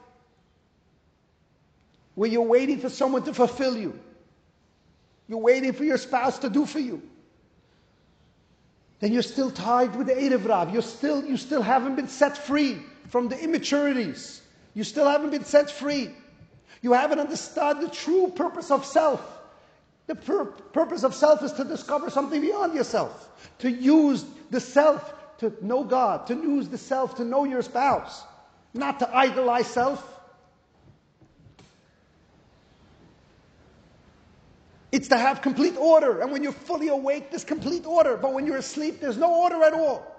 where 2.13 2.29
you're 2.29 2.43
waiting 2.43 2.79
for 2.79 2.89
someone 2.89 3.23
to 3.23 3.33
fulfill 3.33 3.75
you, 3.75 3.99
you're 5.27 5.39
waiting 5.39 5.73
for 5.73 5.83
your 5.83 5.97
spouse 5.97 6.37
to 6.39 6.51
do 6.51 6.67
for 6.67 6.77
you, 6.77 7.01
then 8.99 9.11
you're 9.11 9.23
still 9.23 9.49
tied 9.49 9.95
with 9.95 10.05
the 10.05 10.13
Erev. 10.13 10.71
You're 10.71 10.83
still, 10.83 11.25
you 11.25 11.35
still 11.35 11.63
haven't 11.63 11.95
been 11.95 12.09
set 12.09 12.37
free 12.37 12.77
from 13.09 13.27
the 13.27 13.39
immaturities. 13.39 14.43
You 14.75 14.83
still 14.83 15.09
haven't 15.09 15.31
been 15.31 15.45
set 15.45 15.71
free. 15.71 16.11
You 16.83 16.93
haven't 16.93 17.19
understood 17.19 17.81
the 17.81 17.89
true 17.89 18.31
purpose 18.35 18.69
of 18.69 18.85
self. 18.85 19.36
The 20.07 20.15
pur- 20.15 20.45
purpose 20.45 21.03
of 21.03 21.13
self 21.13 21.43
is 21.43 21.51
to 21.53 21.65
discover 21.65 22.09
something 22.09 22.41
beyond 22.41 22.73
yourself, 22.73 23.29
to 23.59 23.69
use 23.69 24.25
the 24.49 24.59
self 24.59 25.13
to 25.39 25.53
know 25.61 25.83
God, 25.83 26.27
to 26.27 26.33
use 26.33 26.69
the 26.69 26.77
self 26.77 27.15
to 27.17 27.25
know 27.25 27.43
your 27.43 27.61
spouse, 27.61 28.23
not 28.73 28.99
to 28.99 29.15
idolize 29.15 29.67
self. 29.67 30.13
It's 34.93 35.09
to 35.09 35.17
have 35.17 35.41
complete 35.41 35.75
order, 35.77 36.21
and 36.21 36.31
when 36.31 36.41
you're 36.41 36.53
fully 36.53 36.87
awake, 36.87 37.29
there's 37.29 37.43
complete 37.43 37.85
order, 37.85 38.15
but 38.15 38.33
when 38.33 38.47
you're 38.47 38.57
asleep, 38.57 39.01
there's 39.01 39.17
no 39.17 39.33
order 39.33 39.61
at 39.63 39.73
all. 39.73 40.15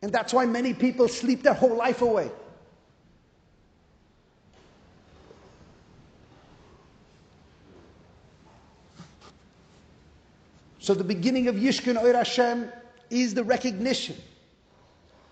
And 0.00 0.10
that's 0.12 0.32
why 0.32 0.46
many 0.46 0.72
people 0.72 1.08
sleep 1.08 1.42
their 1.42 1.54
whole 1.54 1.76
life 1.76 2.00
away. 2.00 2.30
So 10.84 10.92
the 10.92 11.02
beginning 11.02 11.48
of 11.48 11.54
Yishkin 11.54 11.96
Oir 11.96 12.12
Hashem 12.12 12.70
is 13.08 13.32
the 13.32 13.42
recognition 13.42 14.16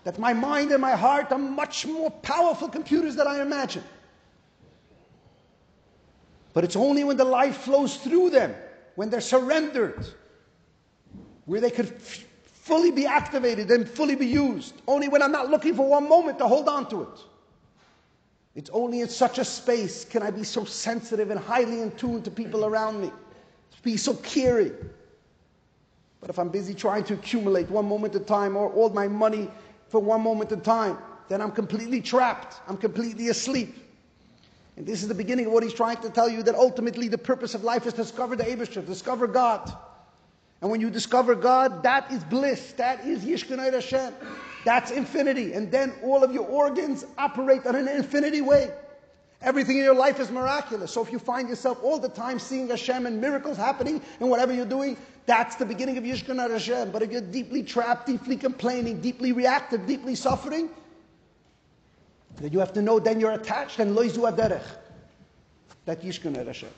that 0.03 0.17
my 0.17 0.33
mind 0.33 0.71
and 0.71 0.81
my 0.81 0.95
heart 0.95 1.31
are 1.31 1.37
much 1.37 1.85
more 1.85 2.09
powerful 2.09 2.67
computers 2.67 3.15
than 3.15 3.27
I 3.27 3.39
imagine. 3.39 3.83
But 6.53 6.63
it's 6.63 6.75
only 6.75 7.03
when 7.03 7.17
the 7.17 7.23
life 7.23 7.57
flows 7.57 7.97
through 7.97 8.31
them, 8.31 8.55
when 8.95 9.11
they're 9.11 9.21
surrendered, 9.21 10.03
where 11.45 11.61
they 11.61 11.69
could 11.69 11.93
f- 11.97 12.25
fully 12.45 12.89
be 12.89 13.05
activated 13.05 13.69
and 13.69 13.87
fully 13.87 14.15
be 14.15 14.25
used. 14.25 14.73
Only 14.87 15.07
when 15.07 15.21
I'm 15.21 15.31
not 15.31 15.51
looking 15.51 15.75
for 15.75 15.87
one 15.87 16.09
moment 16.09 16.39
to 16.39 16.47
hold 16.47 16.67
on 16.67 16.89
to 16.89 17.03
it. 17.03 17.19
It's 18.55 18.71
only 18.71 19.01
in 19.01 19.07
such 19.07 19.37
a 19.37 19.45
space 19.45 20.03
can 20.03 20.23
I 20.23 20.31
be 20.31 20.45
so 20.45 20.65
sensitive 20.65 21.29
and 21.29 21.39
highly 21.39 21.81
in 21.81 21.91
tune 21.91 22.23
to 22.23 22.31
people 22.31 22.65
around 22.65 22.99
me, 22.99 23.11
be 23.83 23.97
so 23.97 24.15
caring. 24.15 24.73
But 26.23 26.29
if 26.29 26.39
I'm 26.39 26.47
busy 26.47 26.73
trying 26.73 27.03
to 27.03 27.15
accumulate 27.15 27.69
one 27.69 27.85
moment 27.85 28.15
at 28.15 28.21
a 28.21 28.23
time 28.23 28.55
or 28.55 28.69
all 28.69 28.89
my 28.91 29.09
money 29.09 29.51
for 29.89 29.99
one 29.99 30.21
moment 30.21 30.53
at 30.53 30.59
a 30.59 30.61
time, 30.61 30.97
then 31.27 31.41
I'm 31.41 31.51
completely 31.51 31.99
trapped. 31.99 32.61
I'm 32.65 32.77
completely 32.77 33.27
asleep. 33.27 33.75
And 34.77 34.87
this 34.87 35.01
is 35.01 35.09
the 35.09 35.15
beginning 35.15 35.47
of 35.47 35.51
what 35.51 35.63
he's 35.63 35.73
trying 35.73 35.97
to 35.97 36.09
tell 36.09 36.29
you 36.29 36.41
that 36.43 36.55
ultimately 36.55 37.09
the 37.09 37.17
purpose 37.17 37.55
of 37.55 37.65
life 37.65 37.85
is 37.85 37.91
to 37.95 38.03
discover 38.03 38.37
the 38.37 38.45
Abishah, 38.45 38.85
discover 38.85 39.27
God. 39.27 39.69
And 40.61 40.71
when 40.71 40.79
you 40.79 40.89
discover 40.89 41.35
God, 41.35 41.83
that 41.83 42.09
is 42.09 42.23
bliss. 42.23 42.71
That 42.77 43.05
is 43.05 43.25
Yishkanay 43.25 43.73
Hashem. 43.73 44.13
That's 44.63 44.91
infinity. 44.91 45.51
And 45.51 45.69
then 45.69 45.91
all 46.01 46.23
of 46.23 46.31
your 46.31 46.45
organs 46.45 47.03
operate 47.17 47.65
on 47.65 47.75
an 47.75 47.89
infinity 47.89 48.39
way. 48.39 48.71
Everything 49.43 49.77
in 49.77 49.83
your 49.83 49.95
life 49.95 50.21
is 50.21 50.31
miraculous. 50.31 50.91
So 50.91 51.03
if 51.03 51.11
you 51.11 51.19
find 51.19 51.49
yourself 51.49 51.83
all 51.83 51.99
the 51.99 52.07
time 52.07 52.39
seeing 52.39 52.69
Hashem 52.69 53.05
and 53.05 53.19
miracles 53.19 53.57
happening 53.57 54.01
in 54.21 54.29
whatever 54.29 54.53
you're 54.53 54.65
doing, 54.65 54.97
that's 55.25 55.57
the 55.57 55.65
beginning 55.65 55.97
of 55.97 56.05
Yishkan 56.05 56.37
Hashem. 56.49 56.91
But 56.91 57.01
if 57.01 57.11
you're 57.11 57.21
deeply 57.21 57.61
trapped, 57.61 58.07
deeply 58.07 58.37
complaining, 58.37 59.01
deeply 59.01 59.33
reactive, 59.33 59.85
deeply 59.85 60.15
suffering, 60.15 60.69
then 62.37 62.53
you 62.53 62.59
have 62.59 62.71
to 62.73 62.81
know 62.81 62.99
then 62.99 63.19
you're 63.19 63.33
attached 63.33 63.79
and 63.79 63.95
loizu 63.95 64.31
aderech. 64.31 64.63
That 65.85 66.01
Yishkan 66.01 66.45
Hashem. 66.45 66.69